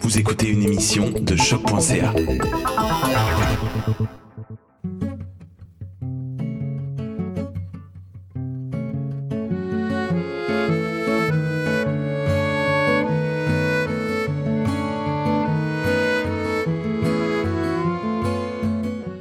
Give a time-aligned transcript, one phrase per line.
[0.00, 2.12] Vous écoutez une émission de choc.ca.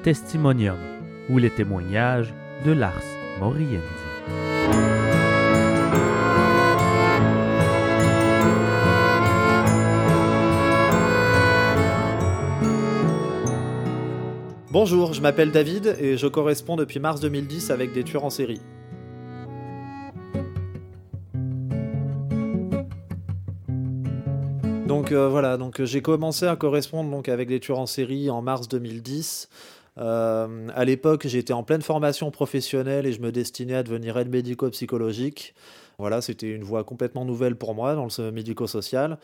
[0.04, 0.78] Testimonium
[1.30, 2.34] ou les témoignages
[2.64, 2.94] de Lars
[3.40, 4.05] Morienzi.
[14.78, 18.60] Bonjour, je m'appelle David et je corresponds depuis mars 2010 avec des tueurs en série.
[24.86, 28.68] Donc euh, voilà, donc j'ai commencé à correspondre avec des tueurs en série en mars
[28.68, 29.48] 2010.
[29.98, 34.30] Euh, à l'époque, j'étais en pleine formation professionnelle et je me destinais à devenir aide
[34.30, 35.56] médico-psychologique.
[35.98, 39.18] Voilà, c'était une voie complètement nouvelle pour moi dans le médico-social.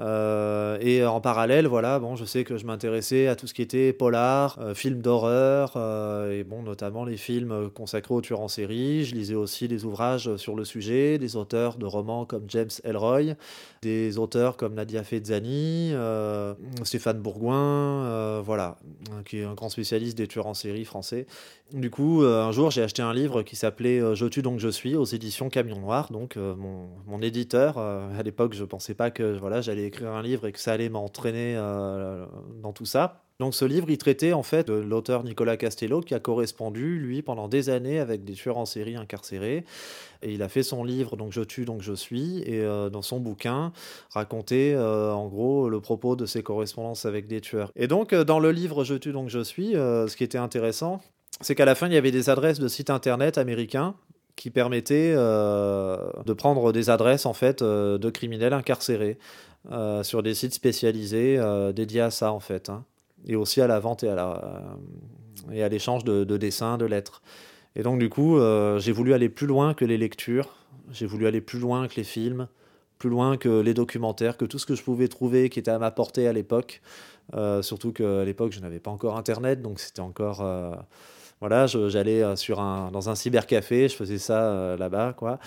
[0.00, 3.60] Euh, et en parallèle, voilà, bon, je sais que je m'intéressais à tout ce qui
[3.60, 8.48] était polar, euh, films d'horreur, euh, et bon, notamment les films consacrés aux tueurs en
[8.48, 9.04] série.
[9.04, 13.34] Je lisais aussi des ouvrages sur le sujet, des auteurs de romans comme James Elroy,
[13.82, 15.92] des auteurs comme Nadia Fezzani,
[16.84, 18.76] Stéphane Bourgoin, voilà,
[19.26, 21.26] qui est un grand spécialiste des tueurs en série français.
[21.72, 24.94] Du coup, un jour, j'ai acheté un livre qui s'appelait Je tue donc je suis
[24.94, 26.12] aux éditions Camion Noir.
[26.12, 30.46] Donc, mon, mon, éditeur, à l'époque, je pensais pas que voilà, j'allais écrire un livre
[30.46, 32.26] et que ça allait m'entraîner euh,
[32.62, 33.22] dans tout ça.
[33.40, 37.22] Donc ce livre, il traitait en fait de l'auteur Nicolas Castello qui a correspondu, lui,
[37.22, 39.64] pendant des années avec des tueurs en série incarcérés.
[40.22, 43.02] Et il a fait son livre, donc Je tue, donc je suis, et euh, dans
[43.02, 43.72] son bouquin,
[44.10, 47.72] racontait euh, en gros le propos de ses correspondances avec des tueurs.
[47.74, 51.00] Et donc dans le livre Je tue, donc je suis, ce qui était intéressant,
[51.40, 53.96] c'est qu'à la fin, il y avait des adresses de sites internet américains
[54.36, 59.18] qui permettaient de prendre des adresses en fait de criminels incarcérés.
[59.70, 62.84] Euh, sur des sites spécialisés euh, dédiés à ça en fait, hein.
[63.26, 64.76] et aussi à la vente et à
[65.52, 67.22] euh, l'échange de, dessins, de lettres.
[67.76, 68.38] Et donc du coup,
[68.78, 70.48] j'ai voulu aller plus loin que les lectures,
[70.90, 72.48] j'ai voulu aller plus loin que les films,
[72.98, 75.78] plus loin que les documentaires, que tout ce que je pouvais trouver qui était à
[75.78, 76.82] ma portée à l'époque.
[77.62, 80.44] surtout qu'à l'époque, je n'avais pas encore Internet, donc c'était encore
[81.40, 85.38] voilà, j'allais un, dans un cybercafé, je faisais ça là-bas, quoi.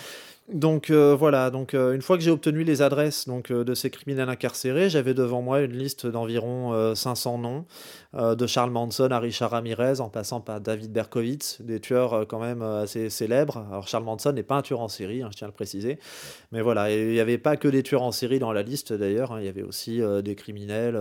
[0.52, 3.74] Donc euh, voilà, donc euh, une fois que j'ai obtenu les adresses donc, euh, de
[3.74, 7.64] ces criminels incarcérés, j'avais devant moi une liste d'environ 500 noms,
[8.14, 12.62] de Charles Manson à Richard Ramirez, en passant par David Berkowitz, des tueurs quand même
[12.62, 13.66] assez célèbres.
[13.70, 15.98] Alors Charles Manson n'est pas un tueur en série, hein, je tiens à le préciser,
[16.52, 19.32] mais voilà, il n'y avait pas que des tueurs en série dans la liste d'ailleurs,
[19.32, 19.40] hein.
[19.40, 20.98] il y avait aussi des criminels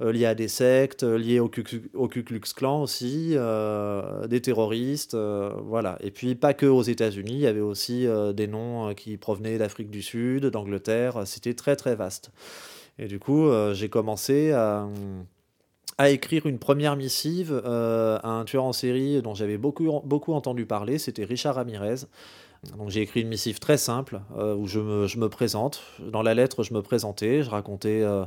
[0.00, 1.50] liés à des sectes, liés au,
[1.94, 3.34] au Ku Klux Klan aussi,
[4.28, 5.96] des terroristes, voilà.
[6.00, 9.16] Et puis pas que aux États-Unis, il y avait aussi euh, des noms euh, qui
[9.16, 11.22] provenaient d'Afrique du Sud, d'Angleterre.
[11.26, 12.30] C'était très très vaste.
[12.98, 14.86] Et du coup, euh, j'ai commencé à,
[16.08, 20.98] écrire une première missive à un tueur en série dont j'avais beaucoup, beaucoup entendu parler.
[20.98, 22.06] C'était Richard Ramirez.
[22.76, 25.82] Donc j'ai écrit une missive très simple où je me, présente.
[26.00, 28.24] Dans la lettre, je me présentais, je racontais euh,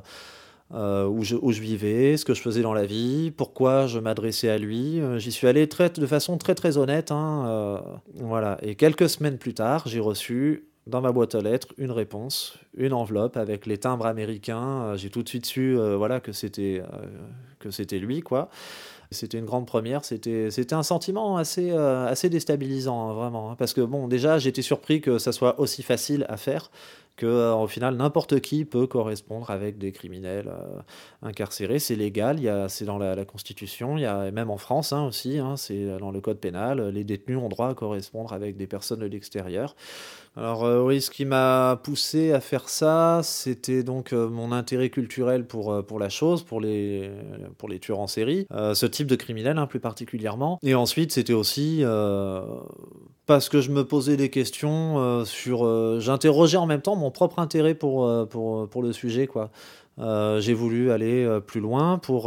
[0.72, 4.50] où, je, où, je, vivais, ce que je faisais dans la vie, pourquoi je m'adressais
[4.50, 5.00] à lui.
[5.00, 7.12] Euh, j'y suis allé très, de façon très très honnête.
[7.12, 7.80] Hein, euh,
[8.16, 8.58] voilà.
[8.62, 12.94] Et quelques semaines plus tard, j'ai reçu dans ma boîte aux lettres une réponse, une
[12.94, 14.96] enveloppe avec les timbres américains.
[14.98, 16.84] j'ai tout de suite su voilà, que c'était
[17.72, 18.22] c'était lui.
[18.22, 18.50] quoi.
[19.12, 20.06] C'était une grande première.
[20.06, 23.52] C'était, c'était un sentiment assez, assez déstabilisant, hein, vraiment.
[23.52, 26.70] Hein, parce que, bon, déjà, j'étais surpris que ça soit aussi facile à faire
[27.16, 30.80] que euh, au final n'importe qui peut correspondre avec des criminels euh,
[31.22, 31.80] incarcérés.
[31.80, 32.40] C'est légal,
[32.70, 36.12] c'est dans la, Constitution, il y a, même en France hein, aussi, hein, c'est dans
[36.12, 39.76] le code pénal, les détenus ont droit à correspondre avec des personnes de l'extérieur.
[40.38, 45.46] Alors euh, oui, ce qui m'a poussé à faire ça, c'était donc mon intérêt culturel
[45.46, 47.10] pour, pour la chose, pour les,
[47.58, 50.60] pour les tueurs en série, ce type de criminel hein, plus particulièrement.
[50.62, 51.84] Et ensuite, c'était aussi
[53.26, 55.66] parce que je me posais des questions euh, sur.
[55.66, 59.28] Euh, j'interrogeais en même temps mon propre intérêt pour, euh, pour, pour le sujet.
[59.28, 59.50] quoi.
[59.98, 62.24] J'ai voulu aller plus loin pour,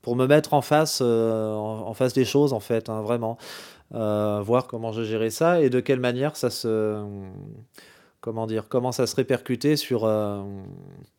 [0.00, 3.36] pour me mettre en face, en, face des choses, en fait, hein, vraiment.
[3.90, 7.02] Voir comment je gérais ça et de quelle manière ça se.
[8.20, 10.10] Comment dire Comment ça se répercutait sur,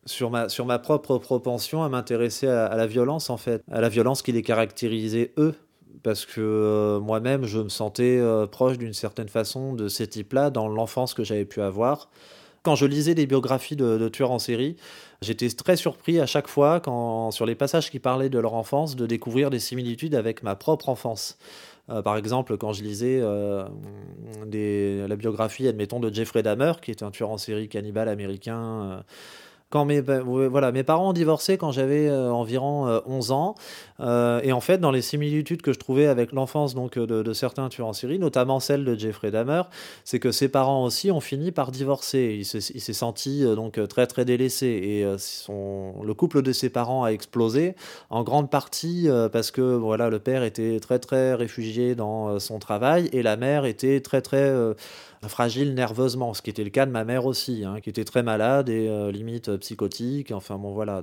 [0.06, 3.62] sur, ma, sur ma propre propension à m'intéresser à, la violence, en fait.
[3.70, 5.54] À la violence qui les caractérisait eux
[6.02, 10.50] parce que euh, moi-même, je me sentais euh, proche d'une certaine façon de ces types-là
[10.50, 12.08] dans l'enfance que j'avais pu avoir.
[12.62, 14.76] Quand je lisais des biographies de, tueurs en série,
[15.20, 18.94] j'étais très surpris à chaque fois, quand, sur les passages qui parlaient de leur enfance,
[18.94, 21.38] de découvrir des similitudes avec ma propre enfance.
[21.92, 27.10] Euh, par exemple, quand je lisais la biographie, admettons, de Jeffrey Dahmer, qui est un
[27.10, 29.04] tueur en série cannibale américain
[29.72, 33.54] quand mes, ben, voilà, mes parents ont divorcé quand j'avais euh, environ 11 euh, ans.
[34.00, 37.70] Euh, et en fait, dans les similitudes que je trouvais avec l'enfance donc de, certains
[37.70, 39.62] tueurs en série, notamment celle de Jeffrey Dahmer,
[40.04, 42.36] c'est que ses parents aussi ont fini par divorcer.
[42.38, 47.08] Il s'est senti donc très très délaissé et son, le couple de ses parents a
[47.08, 47.74] explosé
[48.10, 53.08] en grande partie parce que voilà, le père était très très réfugié dans son travail
[53.12, 54.52] et la mère était très très
[55.28, 58.22] fragile nerveusement, ce qui était le cas de ma mère aussi, hein, qui était très
[58.22, 60.32] malade et euh, limite psychotique.
[60.32, 61.02] Enfin bon voilà.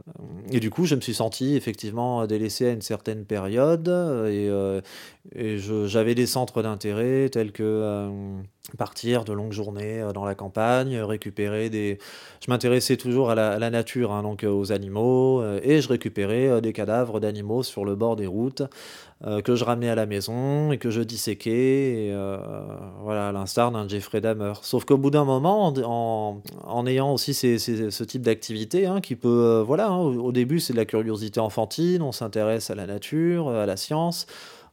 [0.52, 4.82] Et du coup, je me suis senti effectivement délaissé à une certaine période et, euh,
[5.34, 8.10] et j'avais des centres d'intérêt tels que euh,
[8.78, 11.98] partir de longues journées dans la campagne, récupérer des.
[12.46, 17.20] Je m'intéressais toujours à la, nature, hein, donc aux animaux, et je récupérais des cadavres
[17.20, 18.64] d'animaux sur le bord des routes.
[19.28, 22.38] Euh, que je ramenais à la maison et que je disséquais, euh,
[23.02, 24.54] voilà, à l'instar d'un Jeffrey Dahmer.
[24.62, 25.74] Sauf qu'au bout d'un moment,
[26.64, 30.72] en, ayant aussi ce type d'activité, hein, qui peut, euh, voilà, hein, au, début c'est
[30.72, 34.26] de la curiosité enfantine, on s'intéresse à la nature, à la science,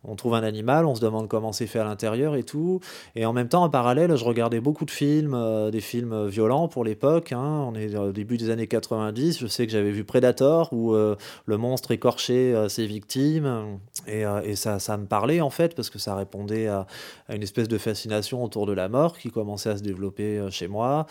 [0.04, 2.78] on trouve un animal, on se demande comment c'est fait à l'intérieur et tout.
[3.16, 5.36] Et en même temps, en parallèle, je regardais beaucoup de films,
[5.72, 7.32] des films violents pour l'époque.
[7.32, 7.66] Hein.
[7.66, 9.40] On est au début des années 90.
[9.40, 13.80] Je sais que j'avais vu Predator où le monstre écorchait ses victimes.
[14.06, 16.86] Et, ça, ça, me parlait en fait parce que ça répondait à,
[17.28, 21.06] une espèce de fascination autour de la mort qui commençait à se développer chez moi.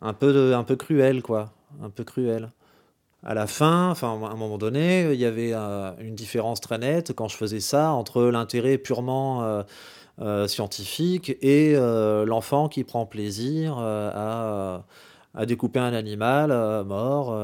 [0.00, 1.52] Un peu, un peu cruel, quoi.
[1.82, 2.50] Un peu cruel
[3.24, 6.78] à la fin, enfin, à un moment donné, il y avait euh, une différence très
[6.78, 9.62] nette quand je faisais ça entre l'intérêt purement euh,
[10.20, 11.74] euh, scientifique et
[12.26, 14.84] l'enfant qui prend plaisir à,
[15.46, 16.50] découper un animal
[16.84, 17.38] mort.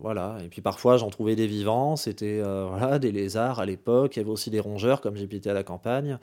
[0.00, 0.38] voilà.
[0.44, 1.96] Et puis parfois, j'en trouvais des vivants.
[1.96, 4.16] C'était voilà, des lézards à l'époque.
[4.16, 6.18] Il y avait aussi des rongeurs, comme j'habitais à la campagne.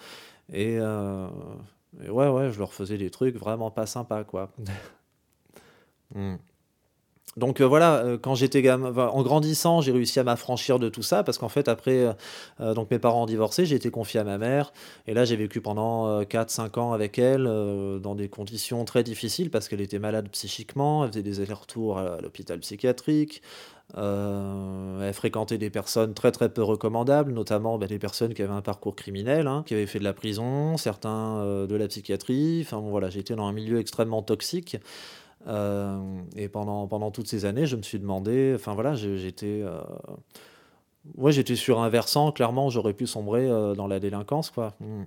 [0.51, 4.51] Et, ouais, ouais, je leur faisais des trucs vraiment pas sympas, quoi.
[6.13, 6.35] Hmm.
[7.38, 11.24] Donc euh, voilà, euh, quand j'étais en grandissant, j'ai réussi à m'affranchir de tout ça
[11.24, 12.13] parce qu'en fait après,
[12.60, 14.74] euh, donc mes parents ont divorcé, j'ai été confié à ma mère
[15.07, 17.45] et là j'ai vécu pendant 4-5 ans avec elle
[18.01, 22.19] dans des conditions très difficiles parce qu'elle était malade psychiquement, elle faisait des allers-retours à
[22.22, 23.42] l'hôpital psychiatrique,
[23.95, 28.62] elle fréquentait des personnes très très peu recommandables, notamment bah, des personnes qui avaient un
[28.62, 32.62] parcours criminel, hein, qui avaient fait de la prison, certains de la psychiatrie.
[32.66, 34.78] Enfin bon, voilà, j'étais dans un milieu extrêmement toxique.
[35.47, 35.99] Euh,
[36.35, 39.81] et pendant, pendant toutes ces années, je me suis demandé, enfin voilà, j'étais euh,
[41.17, 44.73] ouais, j'étais sur un versant, clairement, j'aurais pu sombrer euh, dans la délinquance, quoi.
[44.79, 45.03] Hmm.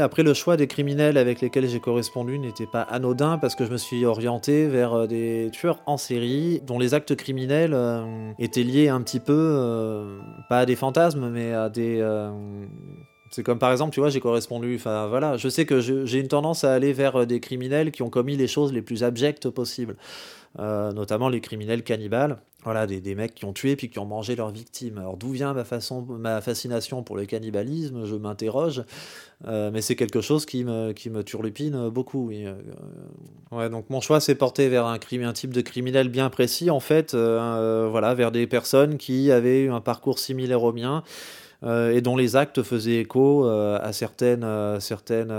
[0.00, 3.64] Euh, après le choix des criminels avec lesquels j'ai correspondu n'était pas anodin parce que
[3.64, 8.32] je me suis orienté vers euh, des tueurs en série dont les actes criminels euh,
[8.38, 10.18] étaient liés un petit peu,
[10.48, 12.02] pas à des fantasmes, mais à des...
[13.30, 14.74] c'est comme par exemple, tu vois, j'ai correspondu.
[14.76, 18.10] Enfin voilà, je sais que j'ai une tendance à aller vers des criminels qui ont
[18.10, 19.96] commis les choses les plus abjectes possibles.
[20.58, 22.38] Euh, notamment les criminels cannibales.
[22.64, 24.98] Voilà, des, mecs qui ont tué puis qui ont mangé leurs victimes.
[24.98, 28.04] Alors d'où vient ma, façon, ma fascination pour le cannibalisme?
[28.04, 28.82] Je m'interroge,
[29.46, 32.32] euh, mais c'est quelque chose qui me, qui me turlupine beaucoup.
[32.32, 36.80] Euh, donc mon choix s'est porté vers un, un type de criminel bien précis, en
[36.80, 41.04] fait, voilà, vers des personnes qui avaient eu un parcours similaire au mien.
[41.62, 44.46] Et dont les actes faisaient écho à certaines,
[44.80, 45.34] certaines,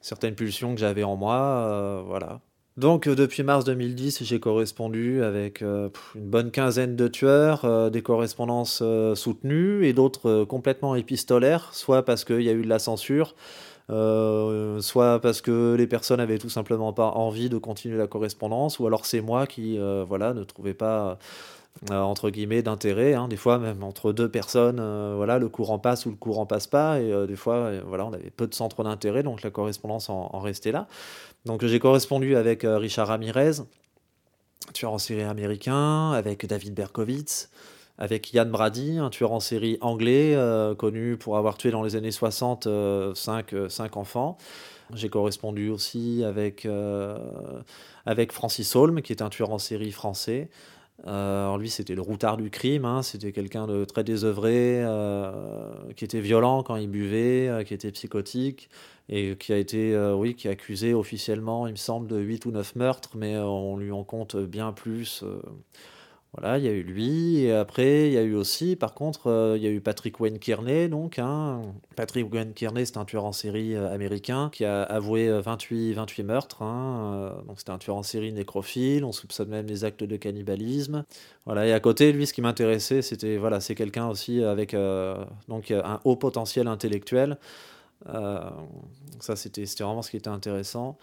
[0.00, 2.02] certaines pulsions que j'avais en moi.
[2.06, 2.40] voilà.
[2.76, 7.88] Donc euh, depuis mars 2010, j'ai correspondu avec euh, une bonne quinzaine de tueurs, euh,
[7.88, 8.82] des correspondances
[9.14, 13.34] soutenues et d'autres complètement épistolaires, soit parce qu'il y a eu de la censure,
[13.88, 18.86] soit parce que les personnes avaient tout simplement pas envie de continuer la correspondance, ou
[18.86, 19.78] alors c'est moi qui
[20.08, 21.18] voilà, ne trouvais pas
[21.90, 23.14] entre guillemets d'intérêt.
[23.14, 23.28] Hein.
[23.28, 24.76] Des fois, même entre deux personnes,
[25.16, 27.00] voilà, le courant passe ou le courant passe pas.
[27.00, 30.72] Et des fois, voilà, on avait peu de centres d'intérêt, donc la correspondance en restait
[30.72, 30.88] là.
[31.44, 33.62] Donc j'ai correspondu avec euh, Richard Ramirez,
[34.72, 37.50] tueur en série américain, avec David Berkowitz,
[37.98, 41.96] avec Yann Brady, un tueur en série anglais euh, connu pour avoir tué dans les
[41.96, 44.38] années 60 euh, 5, enfants.
[44.94, 46.68] J'ai correspondu aussi avec,
[48.04, 50.50] avec Francis Holm, qui est un tueur en série français.
[51.02, 53.02] Alors lui, c'était le routard du crime, hein.
[53.02, 54.82] c'était quelqu'un de très désœuvré,
[55.96, 58.70] qui était violent quand il buvait, qui était psychotique,
[59.08, 63.10] et qui a été, euh, accusé officiellement, il me semble, de 8 ou 9 meurtres,
[63.16, 65.24] mais euh, on lui en compte bien plus.
[66.36, 69.28] Voilà, il y a eu lui, et après, il y a eu aussi, par contre,
[69.28, 71.62] euh, il y a eu Patrick Wayne Kearney, donc, hein.
[71.94, 75.94] Patrick Wayne Kearney, c'est un tueur en série euh, américain qui a avoué 28, euh,
[75.94, 77.36] 28 meurtres, hein.
[77.46, 81.04] donc c'était un tueur en série nécrophile, on soupçonne même des actes de cannibalisme.
[81.46, 84.74] Voilà, et à côté, lui, ce qui m'intéressait, c'était, voilà, c'est quelqu'un aussi avec
[85.46, 87.38] donc, un haut potentiel intellectuel.
[89.20, 90.98] ça, c'était vraiment ce qui était intéressant.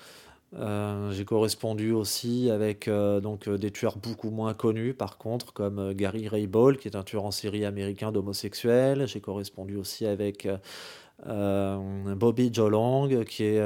[0.54, 5.54] Euh, j'ai correspondu aussi avec euh, donc, euh, des tueurs beaucoup moins connus, par contre,
[5.54, 9.08] comme Gary Ray Ball, qui est un tueur en série américain d'homosexuels.
[9.08, 10.48] J'ai correspondu aussi avec
[11.26, 13.62] Bobby Jolong, qui est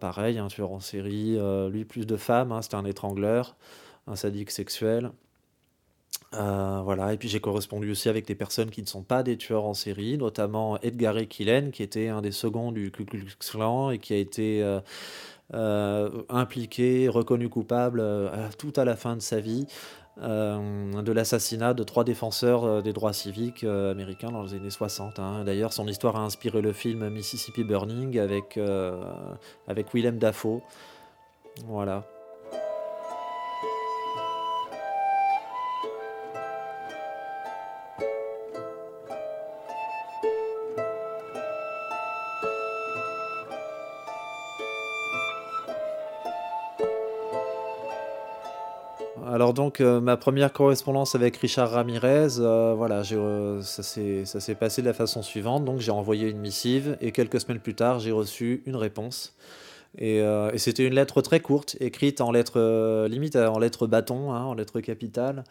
[0.00, 1.38] pareil, un tueur en série,
[1.70, 3.56] lui plus de femmes, hein, c'est un étrangleur,
[4.06, 5.12] un sadique sexuel.
[6.32, 9.64] voilà, et puis j'ai correspondu aussi avec des personnes qui ne sont pas des tueurs
[9.64, 13.98] en série, notamment Edgar Killen, qui était un des seconds du Ku Klux Klan et
[13.98, 14.80] qui a été euh,
[15.52, 19.66] impliqué, reconnu coupable euh, tout à la fin de sa vie.
[20.22, 25.18] Euh, de l'assassinat de trois défenseurs des droits civiques américains dans les années 60.
[25.18, 25.42] Hein.
[25.44, 28.58] D'ailleurs, son histoire a inspiré le film Mississippi Burning avec,
[29.66, 30.62] avec Willem Dafoe.
[31.66, 32.04] Voilà.
[49.54, 54.86] Donc euh, ma première correspondance avec Richard Ramirez, euh, voilà, euh, ça s'est passé de
[54.86, 55.64] la façon suivante.
[55.64, 59.34] Donc j'ai envoyé une missive et quelques semaines plus tard j'ai reçu une réponse.
[59.96, 60.20] Et,
[60.56, 64.80] c'était une lettre très courte, écrite en lettres limite en lettres bâton, hein, en lettres
[64.80, 65.44] capitales.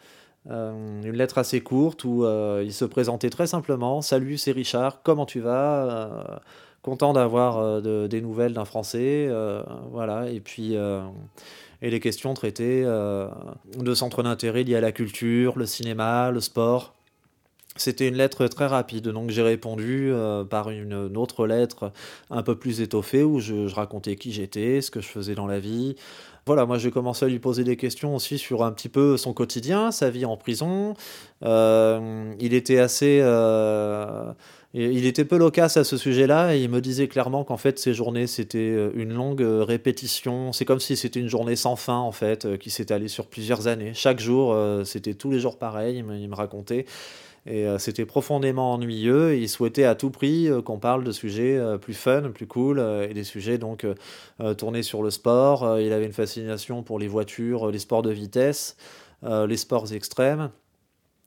[0.50, 2.26] une lettre assez courte où
[2.62, 6.42] il se présentait très simplement Salut, c'est Richard, comment tu vas?
[6.82, 9.30] Content d'avoir des nouvelles d'un Français,
[9.90, 10.28] voilà.
[10.28, 10.76] Et puis
[11.84, 13.28] et les questions traitées euh,
[13.76, 16.94] de centres d'intérêt liés à la culture, le cinéma, le sport.
[17.76, 21.92] C'était une lettre très rapide, donc j'ai répondu euh, par une, autre lettre
[22.30, 25.58] un peu plus étoffée où je, racontais qui j'étais, ce que je faisais dans la
[25.58, 25.94] vie.
[26.46, 29.34] Voilà, moi j'ai commencé à lui poser des questions aussi sur un petit peu son
[29.34, 30.94] quotidien, sa vie en prison.
[31.42, 33.20] Euh, il était assez
[34.76, 37.94] il était peu loquace à ce sujet-là et il me disait clairement qu'en fait ces
[37.94, 40.52] journées c'était euh, une longue euh, répétition.
[40.52, 43.68] C'est comme si c'était une journée sans fin en fait euh, qui s'étalait sur plusieurs
[43.68, 43.92] années.
[43.94, 45.98] Chaque jour c'était tous les jours pareil.
[45.98, 46.86] Il me, racontait
[47.46, 49.36] et c'était profondément ennuyeux.
[49.36, 53.24] Il souhaitait à tout prix qu'on parle de sujets plus fun, plus cool et des
[53.24, 53.86] sujets donc
[54.56, 55.78] tournés sur le sport.
[55.78, 58.76] il avait une fascination pour les voitures, les sports de vitesse,
[59.22, 60.50] les sports extrêmes.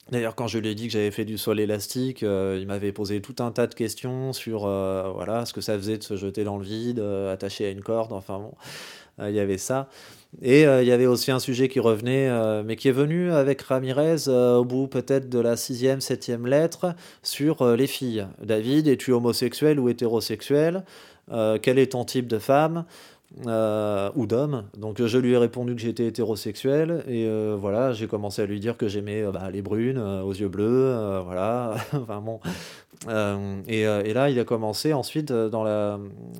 [0.10, 2.94] D'ailleurs, quand je lui ai dit que j'avais fait du sol élastique, euh, il m'avait
[2.94, 6.16] posé tout un tas de questions sur euh, voilà, ce que ça faisait de se
[6.16, 8.54] jeter dans le vide, euh, attaché à une corde, enfin bon,
[9.22, 9.90] il y avait ça.
[10.42, 12.30] Et il y avait aussi un sujet qui revenait,
[12.64, 17.66] mais qui est venu avec Ramirez au bout peut-être de la sixième, septième lettre, sur
[17.76, 18.28] les filles.
[18.44, 20.84] David, es-tu homosexuel ou hétérosexuel?
[21.32, 22.86] Quel est ton type de femme?
[23.46, 24.64] Euh, ou d'homme.
[24.78, 28.62] Donc je lui ai répondu que j'étais hétérosexuel et euh, voilà, j'ai commencé à lui
[28.62, 31.76] dire que j'aimais euh, bah, les brunes aux yeux bleus, voilà.
[31.94, 32.40] enfin bon.
[33.68, 36.00] Et, et, là, il a commencé ensuite dans la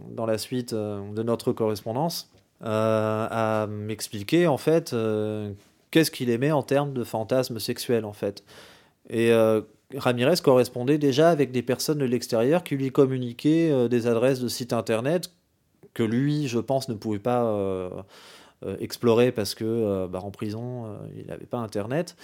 [0.10, 4.96] dans la suite de notre correspondance à m'expliquer en fait
[5.92, 8.44] qu'est-ce qu'il aimait en termes de fantasmes sexuels en fait.
[9.10, 9.32] Et
[9.96, 14.74] Ramirez correspondait déjà avec des personnes de l'extérieur qui lui communiquaient des adresses de sites
[14.74, 15.30] internet
[15.98, 17.90] que lui, je pense, ne pouvait pas euh,
[18.64, 20.86] euh, explorer parce que euh, bah, en prison,
[21.18, 22.16] il n'avait pas Internet.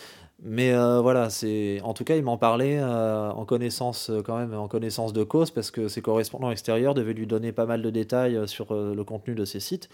[0.44, 5.14] Mais voilà, c'est en tout cas, il m'en parlait en connaissance quand même, en connaissance
[5.14, 8.74] de cause, parce que ses correspondants extérieurs devaient lui donner pas mal de détails sur
[8.74, 9.90] le contenu de ses sites.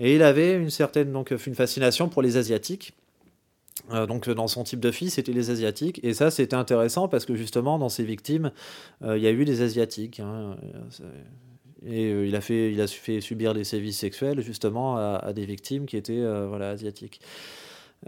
[0.00, 2.94] Et il avait une certaine donc une fascination pour les asiatiques.
[4.08, 7.36] donc dans son type de fille, c'était les asiatiques, et ça c'était intéressant parce que
[7.36, 8.50] justement dans ses victimes,
[9.04, 10.18] il y a eu des asiatiques.
[10.18, 10.56] Hein,
[11.86, 15.44] et euh, il, a fait, il a fait subir des sévices sexuels justement à, des
[15.44, 17.20] victimes qui étaient euh, voilà, asiatiques.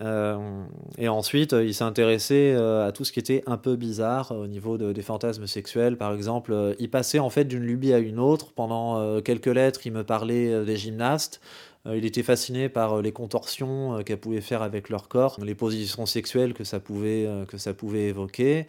[0.01, 0.65] Euh,
[0.99, 4.77] et ensuite, il s'est intéressé à tout ce qui était un peu bizarre au niveau
[4.77, 5.97] de, des fantasmes sexuels.
[5.97, 8.53] Par exemple, il passait en fait d'une lubie à une autre.
[8.53, 11.41] Pendant quelques lettres, il me parlait des gymnastes.
[11.87, 16.55] Il était fasciné par les contorsions qu'elles pouvaient faire avec leur corps, les positions sexuelles
[16.55, 18.67] que ça pouvait, que ça pouvait évoquer.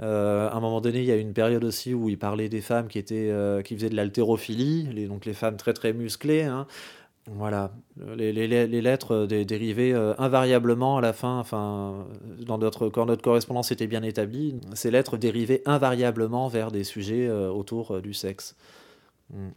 [0.00, 2.60] Euh, à un moment donné, il y a une période aussi où il parlait des
[2.60, 6.42] femmes qui, étaient, euh, qui faisaient de l'haltérophilie, les, donc les femmes très très musclées.
[6.42, 6.66] Hein.
[7.26, 7.70] Voilà,
[8.16, 12.04] les, lettres dérivaient euh, invariablement à la fin, enfin,
[12.40, 17.30] dans notre, quand notre correspondance était bien établie, ces lettres dérivaient invariablement vers des sujets
[17.30, 18.56] autour du sexe.
[19.30, 19.50] Mm.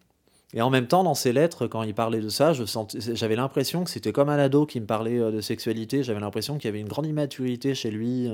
[0.56, 3.90] Et en même temps, dans ses lettres, quand il parlait de ça, j'avais l'impression que
[3.90, 6.02] c'était comme un ado qui me parlait de sexualité.
[6.02, 8.30] J'avais l'impression qu'il y avait une grande immaturité chez lui.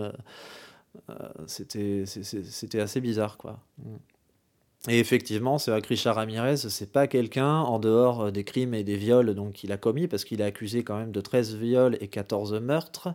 [1.47, 3.59] c'était assez bizarre, quoi.
[4.89, 8.97] Et effectivement, que Richard Ramirez, c'est pas quelqu'un en dehors euh, des crimes et des
[8.97, 12.53] viols qu'il a commis, parce qu'il est accusé quand même de 13 viols et 14
[12.53, 13.09] meurtres.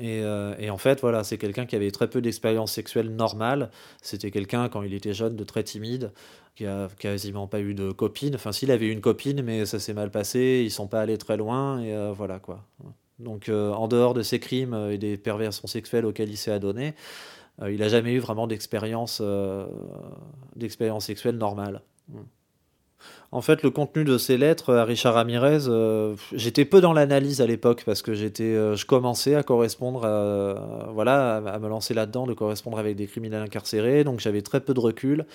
[0.00, 3.70] Et, euh, et en fait, voilà, c'est quelqu'un qui avait très peu d'expérience sexuelle normale.
[4.02, 6.12] C'était quelqu'un, quand il était jeune, de très timide,
[6.54, 8.34] qui a quasiment pas eu de copine.
[8.34, 11.18] Enfin, s'il avait eu une copine, mais ça s'est mal passé, ils sont pas allés
[11.18, 12.64] très loin, et euh, voilà quoi.
[13.20, 16.94] Donc, en dehors de ces crimes et des perversions sexuelles auxquelles il s'est adonné,
[17.62, 19.66] euh, il n'a jamais eu vraiment d'expérience euh,
[20.56, 21.82] d'expérience sexuelle normale.
[23.32, 27.40] En fait, le contenu de ces lettres à Richard Ramirez, euh, j'étais peu dans l'analyse
[27.40, 32.26] à l'époque parce que j'étais, je commençais à correspondre, à, voilà, à, me lancer là-dedans,
[32.26, 35.26] de correspondre avec des criminels incarcérés, donc j'avais très peu de recul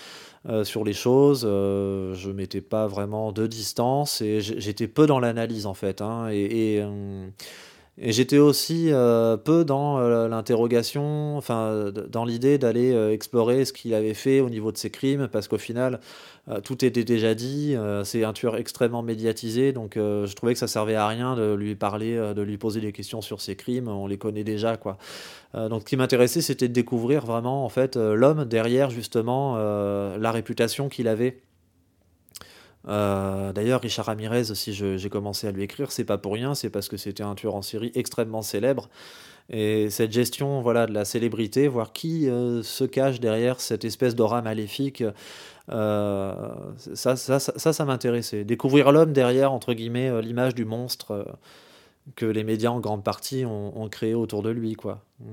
[0.63, 1.41] sur les choses.
[1.41, 6.01] je mettais pas vraiment de distance et j'étais peu dans l'analyse en fait.
[6.01, 6.29] Hein,
[8.01, 13.93] j'étais aussi euh, peu dans euh, l'interrogation, enfin, dans l'idée d'aller euh, explorer ce qu'il
[13.93, 15.99] avait fait au niveau de ses crimes, parce qu'au final,
[16.63, 17.75] tout était déjà dit.
[18.03, 21.75] c'est un tueur extrêmement médiatisé, donc je trouvais que ça servait à rien de lui
[21.75, 23.87] parler, de lui poser des questions sur ses crimes.
[23.87, 24.97] On les connaît déjà, quoi.
[25.53, 30.89] donc, ce qui m'intéressait, c'était de découvrir vraiment, en fait, l'homme derrière justement la réputation
[30.89, 31.39] qu'il avait.
[32.87, 36.69] Euh, d'ailleurs, Richard Ramirez, si j'ai commencé à lui écrire, c'est pas pour rien, c'est
[36.69, 38.89] parce que c'était un tueur en série extrêmement célèbre.
[39.49, 44.15] Et cette gestion voilà, de la célébrité, voir qui euh, se cache derrière cette espèce
[44.15, 45.03] d'aura maléfique,
[45.71, 46.49] euh,
[46.93, 48.43] ça, ça, ça, ça m'intéressait.
[48.43, 51.25] Découvrir l'homme derrière, entre guillemets, l'image du monstre
[52.15, 54.75] que les médias en grande partie ont, créé autour de lui.
[54.75, 55.03] quoi.
[55.19, 55.25] Mm.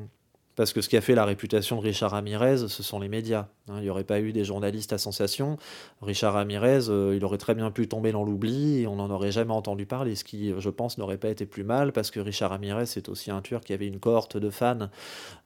[0.56, 3.48] Parce que ce qui a fait la réputation de Richard Ramirez, ce sont les médias.
[3.68, 3.75] Hein.
[3.78, 5.58] il n'y aurait pas eu des journalistes à sensation.
[6.00, 9.52] Richard Ramirez, euh, il aurait très bien pu tomber dans l'oubli on n'en aurait jamais
[9.52, 12.86] entendu parler, ce qui, je pense, n'aurait pas été plus mal, parce que Richard Ramirez,
[12.86, 14.88] c'est aussi un tueur qui avait une cohorte de fans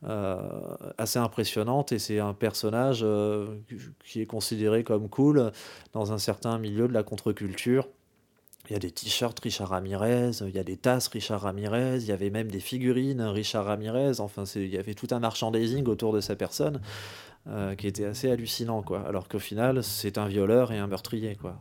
[0.04, 0.36] euh,
[0.98, 3.46] assez impressionnante et c'est un personnage euh,
[4.04, 5.50] qui est considéré comme cool
[5.92, 7.88] dans un certain milieu de la contre-culture.
[8.70, 12.06] Il y a des t-shirts Richard Ramirez, il y a des tasses Richard Ramirez, il
[12.06, 14.20] y avait même des figurines Richard Ramirez.
[14.20, 16.80] Enfin, il y avait tout un merchandising autour de sa personne
[17.48, 19.04] euh, qui était assez hallucinant, quoi.
[19.08, 21.58] Alors qu'au final, c'est un violeur et un meurtrier, quoi.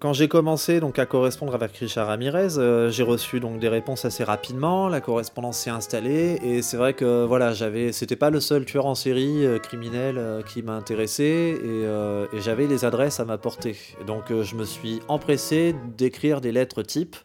[0.00, 4.04] Quand j'ai commencé donc à correspondre avec Richard Ramirez, euh, j'ai reçu donc des réponses
[4.04, 6.38] assez rapidement, la correspondance s'est installée.
[6.40, 10.16] Et c'est vrai que voilà, j'avais c'était pas le seul tueur en série euh, criminel
[10.16, 11.82] euh, qui m'intéressait et,
[12.32, 13.76] et j'avais des adresses à m'apporter.
[14.06, 17.16] Donc je me suis empressé d'écrire des lettres types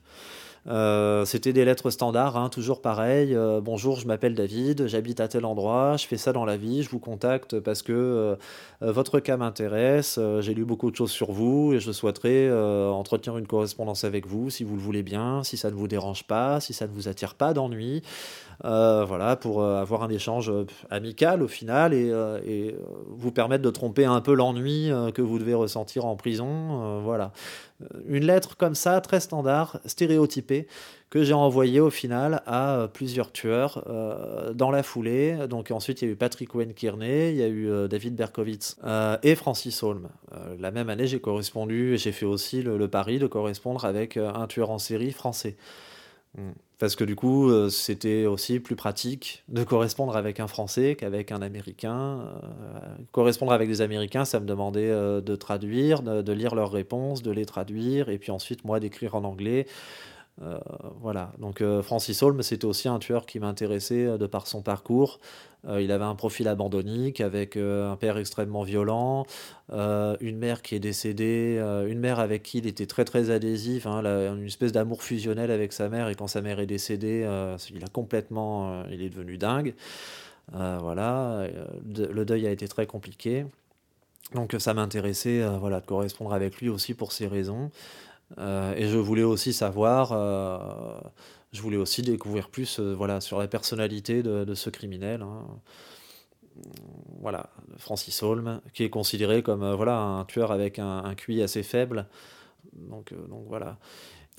[0.67, 3.35] euh, c'était des lettres standards, hein, toujours pareil.
[3.35, 6.83] Euh, bonjour, je m'appelle David, j'habite à tel endroit, je fais ça dans la vie,
[6.83, 8.35] je vous contacte parce que euh,
[8.81, 13.47] votre cas m'intéresse, j'ai lu beaucoup de choses sur vous et je souhaiterais entretenir une
[13.47, 16.73] correspondance avec vous si vous le voulez bien, si ça ne vous dérange pas, si
[16.73, 18.01] ça ne vous attire pas d'ennui.
[18.61, 20.51] Voilà, pour avoir un échange
[20.89, 22.75] amical au final et,
[23.07, 27.01] vous permettre de tromper un peu l'ennui que vous devez ressentir en prison.
[27.01, 27.31] voilà.
[28.07, 30.67] Une lettre comme ça, très standard, stéréotypée,
[31.13, 35.37] que j'ai envoyée au final à euh, plusieurs tueurs euh, dans la foulée.
[35.47, 38.15] Donc ensuite, il y a eu Patrick Wayne Kearney, il y a eu euh, David
[38.15, 38.77] Berkowitz
[39.21, 40.09] et Francis Holm.
[40.59, 44.47] la même année, j'ai correspondu et j'ai fait aussi le, pari de correspondre avec un
[44.47, 45.55] tueur en série français.
[46.37, 46.51] Hmm.
[46.83, 51.31] Parce que du coup, euh, c'était aussi plus pratique de correspondre avec un Français qu'avec
[51.31, 52.19] un Américain.
[52.43, 52.79] Euh,
[53.11, 57.31] correspondre avec des Américains, ça me demandait euh, de traduire, de, lire leurs réponses, de
[57.31, 59.65] les traduire, et puis ensuite, moi, d'écrire en anglais.
[60.99, 65.19] Voilà, donc Francis Holm, c'était aussi un tueur qui m'intéressait de par son parcours.
[65.67, 69.25] Il avait un profil abandonnique avec un père extrêmement violent,
[69.71, 74.01] une mère qui est décédée, une mère avec qui il était très très adhésif, hein,
[74.03, 76.09] une espèce d'amour fusionnel avec sa mère.
[76.09, 77.27] Et quand sa mère est décédée,
[77.73, 79.73] il a complètement, il est devenu dingue.
[80.51, 81.47] voilà,
[81.85, 83.45] le deuil a été très compliqué.
[84.35, 87.71] Donc ça m'intéressait voilà, de correspondre avec lui aussi pour ces raisons.
[88.37, 90.99] Euh, et je voulais aussi savoir, euh,
[91.53, 95.21] je voulais aussi découvrir plus euh, voilà, sur la personnalité de, ce criminel.
[95.21, 95.45] Hein.
[97.21, 102.07] Voilà, Francis Holm, qui est considéré comme voilà, un tueur avec un, QI assez faible.
[102.73, 103.77] Donc, donc voilà.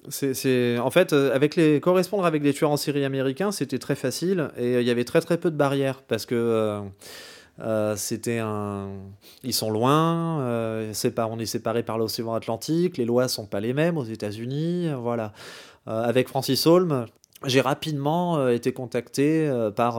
[0.07, 4.81] En fait, avec les, correspondre avec les tueurs en série américains, c'était très facile et
[4.81, 6.85] il y avait très très peu de barrières parce que
[7.61, 8.89] euh, c'était un.
[9.45, 10.93] Ils sont loin, euh,
[11.31, 15.33] on est séparés par l'océan Atlantique, les lois sont pas les mêmes aux États-Unis, voilà.
[15.87, 17.07] Euh, avec Francis Holm,
[17.47, 19.99] j'ai rapidement été contacté par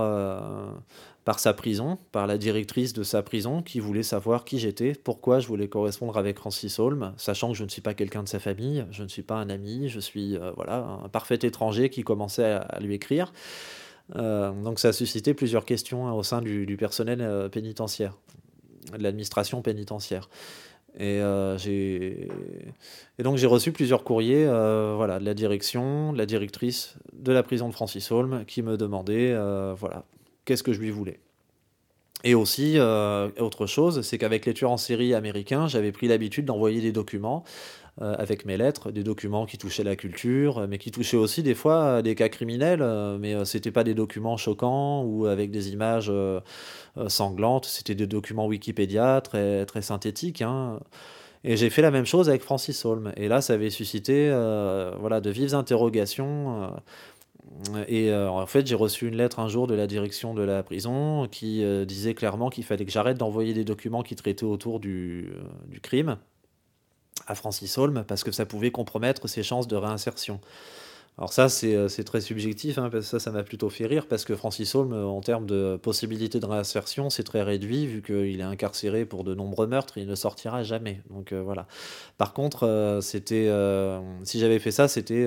[1.26, 5.40] par sa prison, par la directrice de sa prison, qui voulait savoir qui j'étais, pourquoi
[5.40, 8.40] je voulais correspondre avec Francis Holm, sachant que je ne suis pas quelqu'un de sa
[8.40, 12.04] famille, je ne suis pas un ami, je suis euh, voilà un parfait étranger qui
[12.04, 13.34] commençait à, lui écrire.
[14.16, 18.16] Euh, donc ça a suscité plusieurs questions hein, au sein du, personnel euh, pénitentiaire,
[18.96, 20.30] de l'administration pénitentiaire.
[20.98, 21.22] Et,
[21.58, 22.30] j'ai...
[23.20, 27.44] et donc j'ai reçu plusieurs courriers voilà, de la direction, de la directrice de la
[27.44, 29.36] prison de Francis Holm, qui me demandait
[29.76, 30.06] voilà,
[30.46, 31.20] qu'est-ce que je lui voulais.
[32.26, 36.46] Et aussi, euh, autre chose, c'est qu'avec les tueurs en série américains, j'avais pris l'habitude
[36.46, 40.92] d'envoyer des documents euh, avec mes lettres, des documents qui touchaient la culture, mais qui
[40.92, 45.28] touchaient aussi des fois des cas criminels, euh, mais c'était pas des documents choquants ou
[45.28, 46.12] avec des images
[47.08, 50.42] sanglantes, c'était des documents Wikipédia très, très synthétiques.
[50.42, 50.80] Hein.
[51.44, 53.14] Et j'ai fait la même chose avec Francis Holm.
[53.18, 54.30] Et là, ça avait suscité
[55.00, 56.72] voilà, de vives interrogations
[57.88, 60.62] et euh, en fait, j'ai reçu une lettre un jour de la direction de la
[60.64, 64.80] prison qui euh, disait clairement qu'il fallait que j'arrête d'envoyer des documents qui traitaient autour
[64.80, 66.18] du, euh, du, crime
[67.28, 70.40] à Francis Holm parce que ça pouvait compromettre ses chances de réinsertion.
[71.18, 74.76] Alors ça, c'est très subjectif, hein, ça, ça m'a plutôt fait rire, parce que Francis
[74.76, 79.24] Holm, en termes de possibilité de réinsertion, c'est très réduit, vu qu'il est incarcéré pour
[79.24, 81.02] de nombreux meurtres, il ne sortira jamais.
[81.10, 81.68] Donc voilà.
[82.18, 83.50] Par contre, c'était,
[84.26, 85.26] si j'avais fait ça, c'était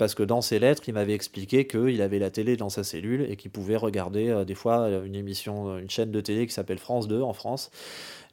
[0.00, 3.26] parce que dans ses lettres, il m'avait expliqué qu'il avait la télé dans sa cellule
[3.28, 6.46] et qu'il pouvait regarder euh, des fois euh, une émission, euh, une chaîne de télé
[6.46, 7.70] qui s'appelle France 2 en France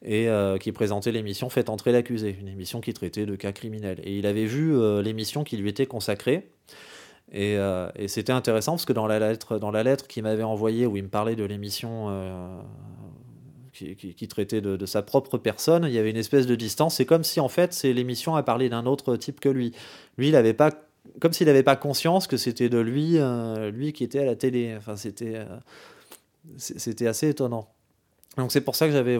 [0.04, 0.28] et
[0.60, 4.00] qui présentait l'émission Faites entrer l'accusé, une émission qui traitait de cas criminels.
[4.04, 6.50] Et il avait vu l'émission qui lui était consacrée.
[7.32, 7.58] Et,
[8.06, 11.02] c'était intéressant parce que dans la lettre, dans la lettre qu'il m'avait envoyée où il
[11.02, 12.08] me parlait de l'émission
[13.72, 16.96] qui, traitait de, sa propre personne, il y avait une espèce de distance.
[16.96, 19.72] C'est comme si en fait c'est l'émission a parlé d'un autre type que lui.
[20.16, 20.70] Lui, il n'avait pas
[21.20, 24.36] comme s'il n'avait pas conscience que c'était de lui, euh, lui qui était à la
[24.36, 24.74] télé.
[24.76, 25.44] Enfin, c'était, euh,
[26.56, 27.68] c'était assez étonnant.
[28.38, 29.18] Donc c'est pour ça que j'avais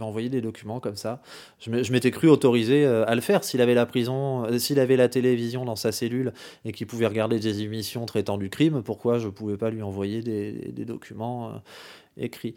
[0.00, 1.20] envoyé des documents comme ça.
[1.60, 5.08] Je m'étais cru autorisé euh, à le faire s'il avait la prison, s'il avait la
[5.08, 6.32] télévision dans sa cellule
[6.64, 8.82] et qu'il pouvait regarder des émissions traitant du crime.
[8.82, 11.60] Pourquoi je pouvais pas lui envoyer des, des documents
[12.16, 12.54] écrits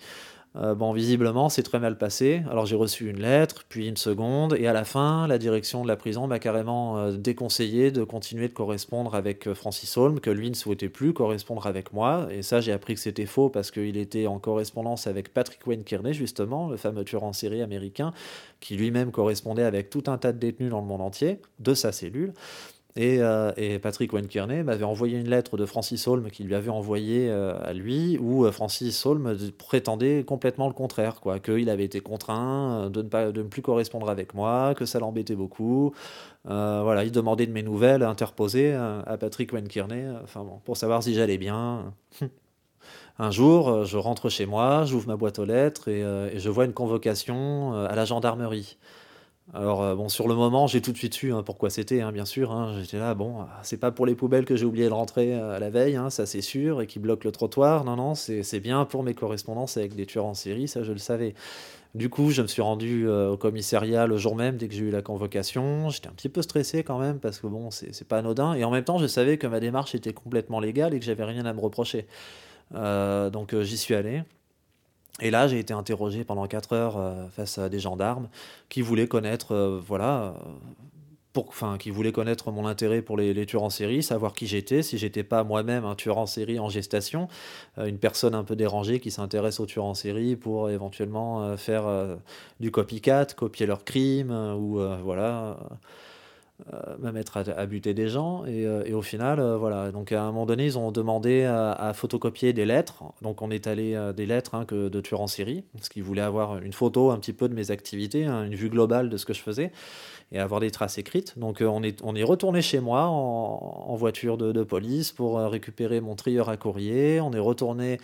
[0.58, 2.44] euh, bon, visiblement, c'est très mal passé.
[2.50, 5.88] Alors j'ai reçu une lettre, puis une seconde, et à la fin, la direction de
[5.88, 10.30] la prison m'a carrément euh, déconseillé de continuer de correspondre avec euh, Francis Holm, que
[10.30, 12.28] lui ne souhaitait plus correspondre avec moi.
[12.32, 15.86] Et ça, j'ai appris que c'était faux parce qu'il était en correspondance avec Patrick Wayne
[15.86, 18.14] Kearney, justement, le fameux tueur en série américain,
[18.60, 21.94] qui lui-même correspondait avec tout un tas de détenus dans le monde entier, de sa
[21.94, 22.34] cellule.
[22.98, 27.30] Euh, et, Patrick Kearney m'avait envoyé une lettre de Francis Holm qui lui avait envoyé
[27.30, 32.02] euh, à lui, où euh, Francis Holm prétendait complètement le contraire, quoi, qu'il avait été
[32.02, 35.94] contraint de ne, pas, de ne plus correspondre avec moi, que ça l'embêtait beaucoup.
[36.46, 41.14] voilà, il demandait de mes nouvelles interposées à Patrick Kearney, enfin bon, pour savoir si
[41.14, 41.94] j'allais bien.
[43.20, 46.66] Un jour, je rentre chez moi, j'ouvre ma boîte aux lettres et, et je vois
[46.66, 48.78] une convocation à la gendarmerie.
[49.54, 52.14] Alors, euh, bon, sur le moment, j'ai tout de suite su hein, pourquoi c'était, hein,
[52.14, 52.52] bien sûr.
[52.52, 52.78] Hein.
[52.80, 55.70] J'étais là, bon, c'est pas pour les poubelles que j'ai oublié de rentrer euh, la
[55.70, 57.84] veille, ça c'est sûr, et qui bloquent le trottoir.
[57.84, 61.00] Non, non, c'est bien pour mes correspondances avec des tueurs en série, ça je le
[61.00, 61.34] savais.
[61.96, 64.84] Du coup, je me suis rendu euh, au commissariat le jour même, dès que j'ai
[64.84, 65.90] eu la convocation.
[65.90, 68.54] J'étais un petit peu stressé quand même, parce que bon, c'est pas anodin.
[68.54, 71.26] Et en même temps, je savais que ma démarche était complètement légale et que j'avais
[71.26, 72.08] rien à me reprocher.
[72.72, 74.24] donc, j'y suis allé.
[75.20, 78.30] Et là, j'ai été interrogé pendant 4 heures euh, face à des gendarmes
[78.70, 80.36] qui voulaient connaître, euh, voilà,
[81.34, 84.82] pour, enfin, qui voulaient connaître mon intérêt pour les, tueurs en série, savoir qui j'étais,
[84.82, 87.28] si j'étais pas moi-même un tueur en série en gestation,
[87.78, 91.84] euh, une personne un peu dérangée qui s'intéresse aux tueurs en série pour éventuellement faire
[92.60, 95.76] du copycat, copier leurs crimes ou voilà euh,
[97.00, 98.46] me mettre à, buter des gens.
[98.46, 99.92] Et, euh, et au final, euh, voilà.
[99.92, 103.04] Donc à un moment donné, ils ont demandé à, photocopier des lettres.
[103.22, 106.58] Donc on est allé des lettres hein, de tueurs en série, parce qu'ils voulaient avoir
[106.60, 109.34] une photo un petit peu de mes activités, hein, une vue globale de ce que
[109.34, 109.72] je faisais,
[110.32, 111.38] et avoir des traces écrites.
[111.38, 116.02] Donc on est, on est retourné chez moi en, voiture de, de, police pour récupérer
[116.02, 117.20] mon trieur à courrier.
[117.22, 118.00] On est retourné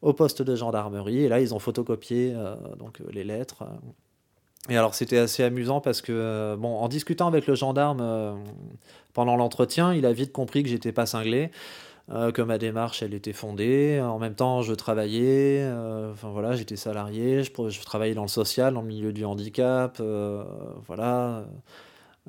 [0.00, 2.34] au poste de gendarmerie, et là ils ont photocopié
[2.78, 3.64] donc les lettres.
[4.68, 8.34] Et alors c'était assez amusant parce que, euh, bon, en discutant avec le gendarme euh,
[9.12, 11.50] pendant l'entretien, il a vite compris que j'étais pas cinglé,
[12.12, 14.00] euh, que ma démarche elle était fondée.
[14.00, 15.68] En même temps, je travaillais,
[16.22, 20.00] voilà, j'étais salarié, je, je, travaillais dans le social, dans le milieu du handicap,
[20.86, 21.44] voilà.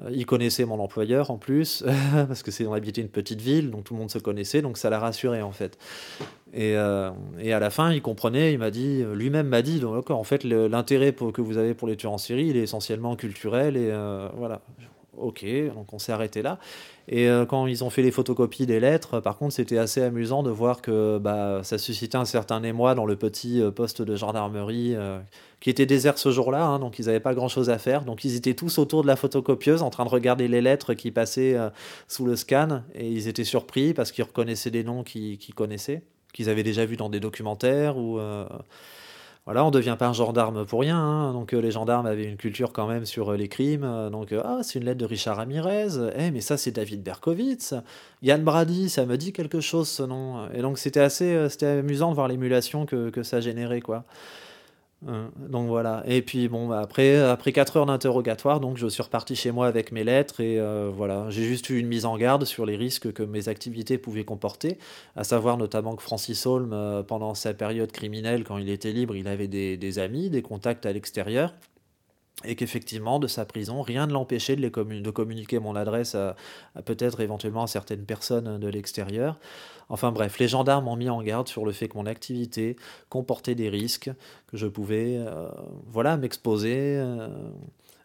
[0.10, 1.84] Il connaissait mon employeur en plus,
[2.28, 4.78] parce que c'est on habitait une petite ville, donc tout le monde se connaissait, donc
[4.78, 5.78] ça l'a rassuré en fait.
[6.52, 10.10] Et, euh, et, à la fin, il comprenait, il m'a dit, lui-même m'a dit, donc
[10.10, 13.78] en fait, l'intérêt que vous avez pour les tueurs en série, il est essentiellement culturel,
[13.78, 14.62] et euh, voilà.
[15.18, 16.60] ok, donc on s'est arrêté là.
[17.08, 20.42] Et euh, quand ils ont fait les photocopies des lettres, par contre, c'était assez amusant
[20.42, 24.16] de voir que bah, ça suscitait un certain émoi dans le petit euh, poste de
[24.16, 25.20] gendarmerie euh,
[25.60, 28.06] qui était désert ce jour-là, hein, donc ils n'avaient pas grand-chose à faire.
[28.06, 31.12] Donc ils étaient tous autour de la photocopieuse en train de regarder les lettres qui
[31.12, 31.58] passaient
[32.08, 36.50] sous le scan, et ils étaient surpris parce qu'ils reconnaissaient des noms qu'ils connaissaient, qu'ils
[36.50, 38.20] avaient déjà vus dans des documentaires ou
[39.46, 40.98] voilà, on ne devient pas un gendarme pour rien.
[40.98, 41.34] Hein.
[41.34, 43.84] Donc euh, les gendarmes avaient une culture quand même sur euh, les crimes.
[43.84, 46.12] Euh, donc ah, c'est une lettre de Richard Ramirez.
[46.18, 47.74] Eh, mais ça c'est David Berkowitz.
[48.22, 50.50] Yann Brady, ça me dit quelque chose ce nom.
[50.54, 54.06] Et donc c'était assez, c'était amusant de voir l'émulation que, que ça générait quoi.
[55.08, 56.04] Hein, donc voilà.
[56.06, 59.68] Et puis bon, bah, après, après 4 heures d'interrogatoire, donc je suis reparti chez moi
[59.68, 62.76] avec mes lettres et euh, voilà, j'ai juste eu une mise en garde sur les
[62.76, 64.78] risques que mes activités pouvaient comporter,
[65.16, 69.16] à savoir notamment que Francis Holm, euh, pendant sa période criminelle, quand il était libre,
[69.16, 71.54] il avait des, des amis, des contacts à l'extérieur
[72.46, 74.70] et qu'effectivement, de sa prison, rien ne l'empêchait de,
[75.12, 76.36] communiquer mon adresse à,
[76.86, 79.40] peut-être éventuellement à certaines personnes de l'extérieur.
[79.90, 82.76] Enfin bref, les gendarmes m'ont mis en garde sur le fait que mon activité
[83.10, 84.10] comportait des risques,
[84.48, 85.50] que je pouvais euh,
[85.88, 87.28] voilà, m'exposer euh,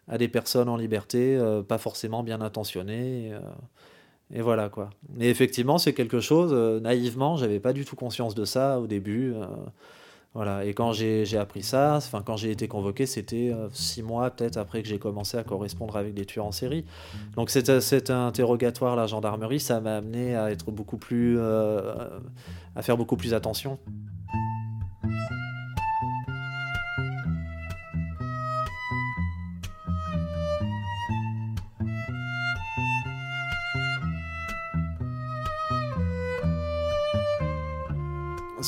[0.07, 3.31] à des personnes en liberté, euh, pas forcément bien intentionnées.
[4.33, 4.89] et voilà quoi.
[5.19, 9.33] Et effectivement, c'est quelque chose, naïvement, j'avais pas du tout conscience de ça au début.
[10.35, 10.63] Voilà.
[10.63, 14.57] Et quand j'ai appris ça, enfin quand j'ai été convoqué, c'était euh, six mois peut-être
[14.57, 16.85] après que j'ai commencé à correspondre avec des tueurs en série.
[17.35, 22.19] Donc cet, cet interrogatoire, la gendarmerie, ça m'a amené à être beaucoup plus, euh,
[22.75, 23.79] à faire beaucoup plus attention.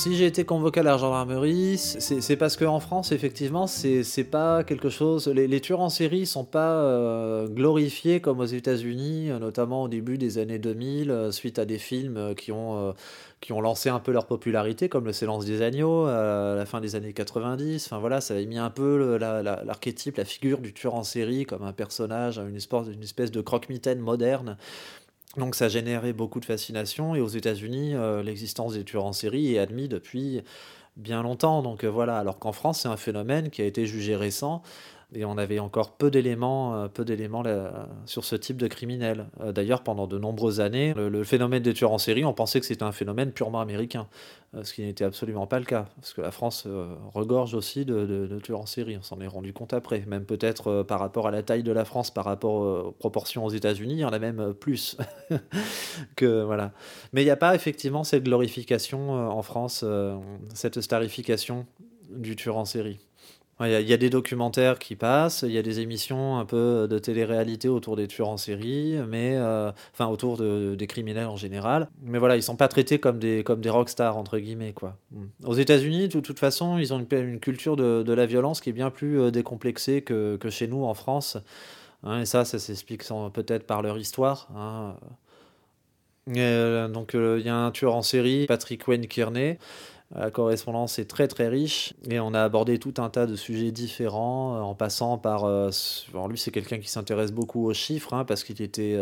[0.02, 4.90] Si j'ai été convoqué à la gendarmerie, c'est parce qu'en France, effectivement, c'est pas quelque
[4.90, 5.28] chose.
[5.28, 10.40] Les, tueurs en série sont pas euh, glorifiés comme aux États-Unis, notamment au début des
[10.40, 12.96] années 2000, euh, suite à des films euh, qui ont,
[13.42, 16.82] qui ont lancé un peu leur popularité, comme Le Silence des Agneaux à la fin
[16.82, 17.86] des années 90.
[17.86, 21.62] Enfin voilà, ça a mis un peu l'archétype, la, figure du tueur en série comme
[21.62, 24.58] un personnage, une espèce, une espèce de croque-mitaine moderne
[25.38, 29.56] donc ça générait beaucoup de fascination et aux États-Unis, euh, l'existence des tueurs en série
[29.56, 30.42] est admise depuis
[30.98, 31.62] bien longtemps.
[31.62, 34.62] Donc euh, voilà, alors qu'en France, c'est un phénomène qui a été jugé récent
[35.14, 37.44] et on avait encore peu d'éléments, euh, peu d'éléments
[38.06, 39.28] sur ce type de criminel.
[39.42, 42.66] Euh, d'ailleurs, pendant de nombreuses années, le, phénomène des tueurs en série, on pensait que
[42.66, 44.08] c'était un phénomène purement américain,
[44.56, 46.66] euh, ce qui n'était absolument pas le cas, parce que la France
[47.14, 48.98] regorge aussi de, tueurs en série.
[48.98, 51.84] On s'en est rendu compte après, même peut-être par rapport à la taille de la
[51.84, 54.98] France, par rapport aux proportions aux États-Unis, il y en a même plus
[56.16, 56.72] que voilà.
[57.12, 59.84] Mais il n'y a pas effectivement cette glorification en France,
[60.54, 61.66] cette starification
[62.10, 63.00] du tueur en série.
[63.66, 67.00] Il y, a des documentaires qui passent, il y a des émissions un peu de
[67.00, 71.90] télé-réalité autour des tueurs en série, mais euh, enfin autour de, des criminels en général.
[72.04, 74.98] Mais voilà, ils sont pas traités comme des comme des rockstars entre guillemets quoi.
[75.12, 75.26] Mm.
[75.46, 78.74] Aux États-Unis, de toute façon, ils ont une, culture de, de, la violence qui est
[78.74, 81.38] bien plus euh, décomplexée que, que chez nous en France.
[82.04, 84.48] Hein, et ça, ça s'explique peut-être par leur histoire.
[84.56, 84.96] Hein.
[86.38, 89.58] Euh, donc il y a un tueur en série, Patrick Wayne Kearney.
[90.14, 93.72] La correspondance est très très riche et on a abordé tout un tas de sujets
[93.72, 95.46] différents euh, en passant par...
[95.46, 95.70] Euh,
[96.30, 99.00] lui c'est quelqu'un qui s'intéresse beaucoup aux chiffres hein, parce qu'il était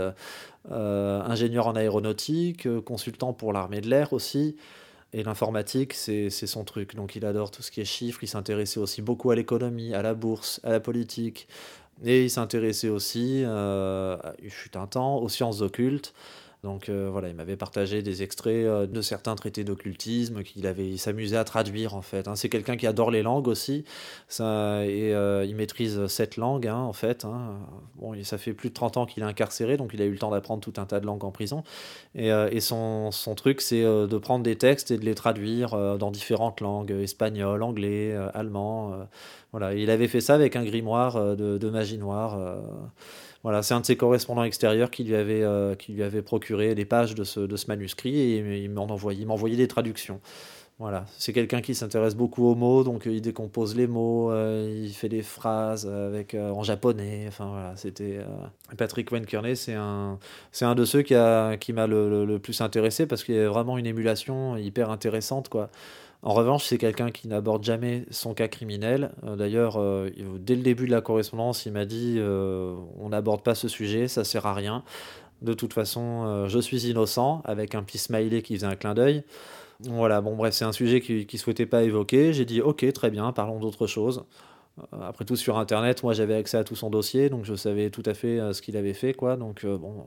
[0.71, 4.55] euh, ingénieur en aéronautique, consultant pour l'armée de l'air aussi.
[5.11, 6.95] Et l'informatique, c'est son truc.
[6.95, 8.23] Donc il adore tout ce qui est chiffres.
[8.23, 11.47] Il s'intéressait aussi beaucoup à l'économie, à la bourse, à la politique.
[12.05, 16.13] Et il s'intéressait aussi, il fut un temps, aux sciences occultes.
[16.63, 20.97] Donc euh, voilà, il m'avait partagé des extraits euh, de certains traités d'occultisme qu'il avait,
[20.97, 22.27] s'amusait à traduire en fait.
[22.27, 22.35] Hein.
[22.35, 23.85] C'est quelqu'un qui adore les langues aussi,
[24.27, 27.23] ça, et euh, il maîtrise sept langues hein, en fait.
[27.23, 27.59] Hein.
[27.95, 30.17] Bon, ça fait plus de 30 ans qu'il est incarcéré, donc il a eu le
[30.17, 31.63] temps d'apprendre tout un tas de langues en prison.
[32.15, 36.91] Et, son, truc, c'est de prendre des textes et de les traduire dans différentes langues,
[36.91, 39.07] espagnol, anglais, allemand.
[39.51, 42.37] voilà, il avait fait ça avec un grimoire de magie noire.
[43.43, 46.75] Voilà, c'est un de ses correspondants extérieurs qui lui avait, euh, qui lui avait procuré
[46.75, 50.19] des pages de ce, de ce manuscrit et il m'en envoyait, m'envoyait des traductions.
[50.77, 54.81] Voilà, c'est quelqu'un qui s'intéresse beaucoup aux mots, donc euh, il décompose les mots, euh,
[54.85, 57.25] il fait des phrases avec en japonais.
[57.27, 58.19] Enfin voilà, c'était
[58.77, 60.19] Patrick Wayne Kearney, c'est un,
[60.61, 63.49] un de ceux qui a, qui m'a le, le, plus intéressé parce qu'il y a
[63.49, 65.69] vraiment une émulation hyper intéressante quoi.
[66.21, 69.11] En revanche, c'est quelqu'un qui n'aborde jamais son cas criminel.
[69.23, 73.41] Euh, d'ailleurs, euh, dès le début de la correspondance, il m'a dit euh, on n'aborde
[73.41, 74.83] pas ce sujet, ça sert à rien.
[75.41, 79.23] De toute façon, je suis innocent, avec un petit smiley qui faisait un clin d'œil.
[79.79, 82.33] Voilà, bon bref, c'est un sujet qu'il ne souhaitait pas évoquer.
[82.33, 84.25] J'ai dit ok, très bien, parlons d'autre chose.
[85.01, 88.03] après tout, sur Internet, moi j'avais accès à tout son dossier, donc je savais tout
[88.05, 89.37] à fait ce qu'il avait fait, quoi.
[89.37, 90.03] Donc bon,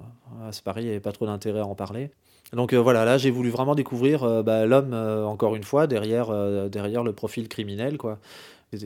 [0.51, 2.11] c'est pareil, il n'y avait pas trop d'intérêt à en parler.
[2.52, 7.48] Donc voilà, là j'ai voulu vraiment découvrir bah, l'homme, encore une fois, derrière, le profil
[7.48, 8.18] criminel, quoi.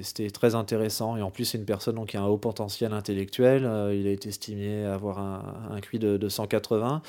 [0.02, 1.16] C'était très intéressant.
[1.16, 3.62] Et en plus, c'est une personne qui a un haut potentiel intellectuel.
[3.92, 7.02] il a été estimé avoir un, un QI de, de, 180,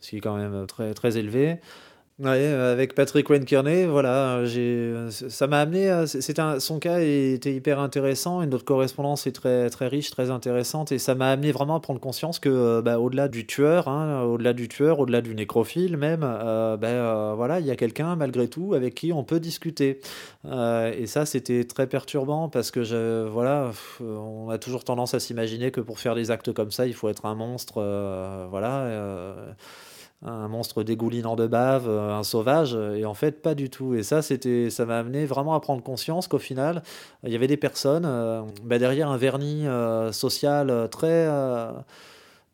[0.00, 1.58] ce qui est quand même très, très élevé.
[2.18, 3.46] Ouais, euh, avec Patrick Wayne
[3.88, 5.88] voilà, j'ai, ça m'a amené.
[5.88, 10.92] Un, son cas était hyper intéressant, et notre correspondance est très très riche, très intéressante,
[10.92, 14.24] et ça m'a amené vraiment à prendre conscience que, euh, bah, au-delà du tueur, hein,
[14.24, 18.46] au-delà du tueur, au-delà du nécrophile même, euh, bah, voilà, il y a quelqu'un malgré
[18.46, 20.00] tout avec qui on peut discuter.
[20.44, 25.80] et ça, c'était très perturbant parce que voilà, on a toujours tendance à s'imaginer que
[25.80, 27.74] pour faire des actes comme ça, il faut être un monstre,
[28.50, 29.34] voilà
[30.24, 33.94] un monstre dégoulinant de bave, euh, un sauvage, et en fait pas du tout.
[33.94, 36.82] Et ça, c'était, ça m'a amené vraiment à prendre conscience qu'au final,
[37.24, 41.28] il y avait des personnes euh, bah, derrière un vernis euh, social très,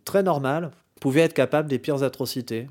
[0.04, 2.66] très normal pouvaient être capables des pires atrocités.